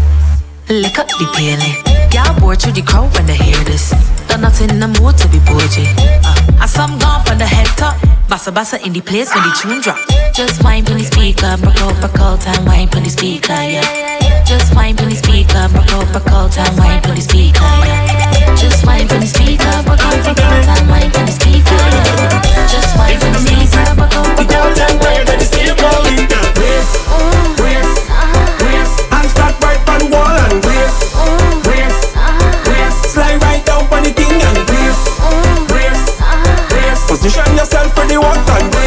lick 0.67 0.99
up 0.99 1.07
the 1.07 1.23
playlist. 1.31 1.79
Girl 2.11 2.35
bored 2.35 2.59
through 2.59 2.73
the 2.73 2.81
crowd 2.83 3.07
when 3.15 3.25
they 3.25 3.39
hear 3.39 3.55
this. 3.63 3.95
Done 4.27 4.41
not 4.41 4.59
in 4.59 4.75
the 4.77 4.91
mood 4.99 5.15
to 5.23 5.27
be 5.31 5.39
bougie. 5.47 5.87
Uh, 6.27 6.59
I 6.59 6.67
some 6.67 6.99
gone 6.99 7.23
from 7.23 7.37
the 7.39 7.47
head 7.47 7.71
top. 7.79 7.95
Bassa 8.27 8.51
bassa 8.51 8.75
in 8.85 8.91
the 8.91 8.99
place 8.99 9.31
when 9.33 9.47
the 9.47 9.55
tune 9.55 9.79
drop. 9.79 9.95
Just 10.35 10.61
wine 10.63 10.83
from 10.83 10.99
the 10.99 11.07
speaker, 11.07 11.55
broke 11.63 11.79
out, 11.79 11.95
broke 12.03 12.19
out, 12.19 12.45
and 12.45 12.67
wine 12.67 12.89
from 12.91 13.03
the 13.07 13.09
speaker, 13.09 13.55
yeah. 13.55 13.87
Just 14.43 14.75
wine 14.75 14.97
from 14.99 15.07
the 15.07 15.15
speaker, 15.15 15.71
broke 15.71 15.87
out, 15.95 16.11
broke 16.11 16.27
out, 16.27 16.51
and 16.51 16.75
wine 16.75 16.99
from 16.99 17.15
the 17.15 17.23
speaker, 17.23 17.71
yeah. 17.87 18.51
Just 18.59 18.85
wine 18.85 19.07
from 19.07 19.23
the 19.23 19.31
speaker, 19.31 19.71
broke 19.87 20.03
out, 20.03 20.19
broke 20.27 20.43
out, 20.43 20.67
and 20.75 20.85
wine 20.91 21.09
from 21.09 21.23
the 21.23 21.31
speaker, 21.31 21.71
yeah. 21.71 22.67
Just 22.67 22.99
wine 22.99 23.15
from 23.15 23.31
the 23.31 23.39
speaker, 23.47 23.95
broke 23.95 24.11
out, 24.11 24.27
broke 24.35 24.51
out, 24.59 24.75
and 24.75 24.99
wine 24.99 25.23
from 25.23 25.39
the 25.39 25.47
speaker, 25.47 25.87
yeah. 25.87 26.11
Right 29.71 29.89
on 29.89 29.99
the 29.99 30.07
wall 30.15 30.27
and 30.27 30.61
brace, 30.61 30.99
uh-huh. 31.15 31.61
brace, 31.63 31.99
uh-huh. 32.15 32.63
brace, 32.65 32.97
slide 33.13 33.41
right 33.41 33.63
down 33.65 33.83
on 33.93 34.03
the 34.03 34.11
thing 34.11 34.31
and 34.31 34.59
brace, 34.67 35.03
uh-huh. 35.19 35.65
brace, 35.71 36.03
brace, 36.69 37.01
position 37.07 37.55
yourself 37.55 37.93
for 37.95 38.05
the 38.07 38.19
walk 38.19 38.37
and 38.37 38.71
brace. 38.71 38.80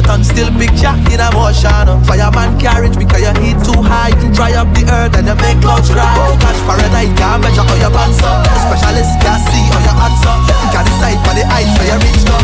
Your 0.00 0.16
tongue 0.16 0.24
still 0.24 0.48
jack 0.80 0.96
in 1.12 1.20
a 1.20 1.28
motion. 1.36 1.68
Fireman 2.08 2.56
carriage 2.58 2.96
because 2.96 3.20
your 3.20 3.36
heat 3.36 3.60
too 3.60 3.76
high. 3.84 4.16
Dry 4.32 4.56
up 4.56 4.72
the 4.72 4.88
earth 4.88 5.12
and 5.12 5.28
you 5.28 5.36
make 5.36 5.60
clouds 5.60 5.92
cry 5.92 6.08
Oh 6.16 6.40
for 6.64 6.72
a 6.72 6.88
night 6.88 7.12
can't 7.20 7.44
measure 7.44 7.60
all 7.60 7.76
your 7.76 7.92
bands 7.92 8.16
up. 8.24 8.48
Specialist 8.64 9.20
can 9.20 9.36
see 9.52 9.60
all 9.68 9.84
your 9.84 9.92
You 9.92 10.72
can 10.72 10.88
decide 10.88 11.20
for 11.20 11.36
the 11.36 11.44
heights 11.44 11.76
where 11.76 11.92
you 11.92 12.00
reach 12.00 12.24
up 12.32 12.40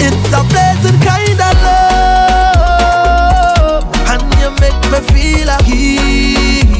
It's 0.00 0.32
a 0.32 0.40
pleasant 0.48 0.96
kind 1.04 1.36
of 1.36 1.52
love 2.64 3.84
And 4.08 4.24
you 4.40 4.48
make 4.56 4.80
me 4.88 4.96
feel 5.12 5.52
a 5.52 5.60
heat. 5.68 6.72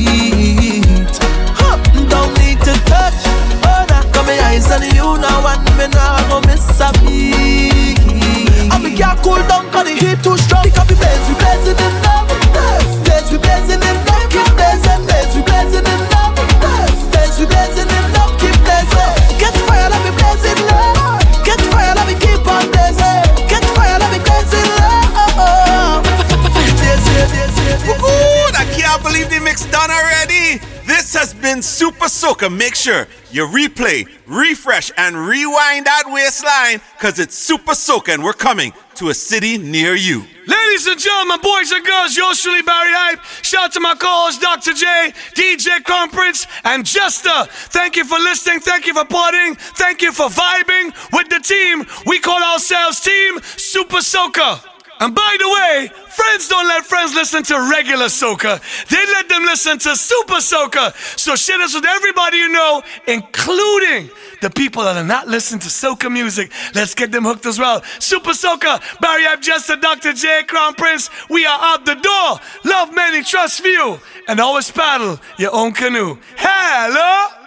Don't 2.08 2.32
need 2.40 2.56
to 2.64 2.72
touch. 2.88 3.20
Oh, 3.68 3.84
now 3.84 4.00
got 4.16 4.24
my 4.24 4.40
eyes 4.48 4.64
on 4.72 4.80
you 4.80 5.20
now 5.20 5.44
And 5.44 5.60
me 5.76 5.92
now 5.92 6.16
go 6.32 6.40
miss 6.48 6.64
a 6.80 6.88
beat 7.04 8.15
And 8.76 8.84
we 8.84 8.92
can't 8.92 9.16
cool 9.24 9.40
down 9.48 9.72
cause 9.72 9.88
the 9.88 9.96
heat 9.96 10.20
too 10.20 10.36
strong. 10.36 10.60
Because 10.68 10.84
we 10.84 11.00
blaze, 11.00 11.24
we 11.32 11.34
blazing 11.40 11.80
in 11.80 11.92
love. 12.04 12.28
Blaze, 13.08 13.32
we 13.32 13.40
blazing 13.40 13.80
in 13.80 13.96
love. 14.04 14.28
Keep 14.28 14.52
blazing, 14.52 15.00
blaze, 15.08 15.32
we 15.32 15.40
blazing 15.48 15.88
in 15.88 16.00
love. 16.12 16.36
Blaze, 17.08 17.40
we 17.40 17.48
blazing 17.48 17.88
in 17.88 18.04
love 18.12 18.36
Keep 18.36 18.52
blazing. 18.60 19.16
Catch 19.40 19.56
fire, 19.64 19.88
let 19.88 19.96
me 20.04 20.12
blaze 20.12 20.44
in 20.44 20.60
love 20.68 21.24
Catch 21.40 21.64
fire, 21.72 21.96
let 21.96 22.04
me 22.04 22.20
keep 22.20 22.44
on 22.44 22.68
blazing. 22.68 23.24
Catch 23.48 23.64
fire, 23.72 23.96
let 23.96 24.12
me 24.12 24.20
blaze 24.20 24.52
in 24.52 24.68
love 24.76 26.04
Ooh, 27.96 28.52
I 28.60 28.68
can't 28.76 29.00
believe 29.02 29.32
the 29.32 29.40
mix 29.40 29.64
done 29.72 29.90
already. 29.90 30.60
This 30.84 31.14
has 31.14 31.32
been 31.32 31.62
Super 31.62 32.12
Soca. 32.12 32.52
Make 32.52 32.74
sure 32.74 33.08
you 33.36 33.46
replay, 33.46 34.08
refresh, 34.26 34.90
and 34.96 35.14
rewind 35.14 35.84
that 35.84 36.04
waistline 36.06 36.80
because 36.96 37.18
it's 37.18 37.34
Super 37.34 37.72
Soca 37.72 38.14
and 38.14 38.24
we're 38.24 38.32
coming 38.32 38.72
to 38.94 39.10
a 39.10 39.14
city 39.14 39.58
near 39.58 39.94
you. 39.94 40.24
Ladies 40.46 40.86
and 40.86 40.98
gentlemen, 40.98 41.40
boys 41.42 41.70
and 41.70 41.84
girls, 41.84 42.16
yours 42.16 42.40
truly 42.40 42.62
Barry 42.62 42.92
Hype. 42.92 43.22
Shout 43.42 43.64
out 43.64 43.72
to 43.74 43.80
my 43.80 43.94
co-host 43.94 44.40
Dr. 44.40 44.72
J, 44.72 45.12
DJ 45.34 45.84
Crown 45.84 46.08
Prince, 46.08 46.46
and 46.64 46.86
Jester. 46.86 47.44
Thank 47.50 47.96
you 47.96 48.04
for 48.04 48.18
listening. 48.18 48.60
Thank 48.60 48.86
you 48.86 48.94
for 48.94 49.04
partying. 49.04 49.58
Thank 49.58 50.00
you 50.00 50.12
for 50.12 50.28
vibing 50.28 50.94
with 51.12 51.28
the 51.28 51.40
team. 51.40 51.84
We 52.06 52.20
call 52.20 52.42
ourselves 52.42 53.00
Team 53.00 53.40
Super 53.42 53.98
Soca. 53.98 54.75
And 55.00 55.14
by 55.14 55.36
the 55.38 55.48
way, 55.48 55.90
friends 56.08 56.48
don't 56.48 56.66
let 56.66 56.84
friends 56.84 57.14
listen 57.14 57.42
to 57.44 57.68
regular 57.70 58.06
soca. 58.06 58.60
They 58.88 59.04
let 59.12 59.28
them 59.28 59.42
listen 59.42 59.78
to 59.80 59.96
super 59.96 60.40
soca. 60.40 60.94
So 61.18 61.36
share 61.36 61.58
this 61.58 61.74
with 61.74 61.84
everybody 61.84 62.38
you 62.38 62.48
know, 62.48 62.82
including 63.06 64.10
the 64.40 64.50
people 64.50 64.84
that 64.84 64.96
are 64.96 65.04
not 65.04 65.28
listening 65.28 65.60
to 65.60 65.68
soca 65.68 66.10
music. 66.10 66.50
Let's 66.74 66.94
get 66.94 67.12
them 67.12 67.24
hooked 67.24 67.46
as 67.46 67.58
well. 67.58 67.82
Super 67.98 68.30
soca, 68.30 68.80
Barry 69.00 69.26
I'm 69.26 69.40
just 69.40 69.68
a 69.70 69.76
Dr. 69.76 70.12
J, 70.12 70.44
Crown 70.44 70.74
Prince. 70.74 71.10
We 71.28 71.44
are 71.44 71.58
out 71.60 71.84
the 71.84 71.94
door. 71.94 72.40
Love 72.64 72.94
many, 72.94 73.22
trust 73.22 73.60
few, 73.60 73.98
and 74.28 74.40
always 74.40 74.70
paddle 74.70 75.20
your 75.38 75.54
own 75.54 75.72
canoe. 75.72 76.18
Hello. 76.36 77.45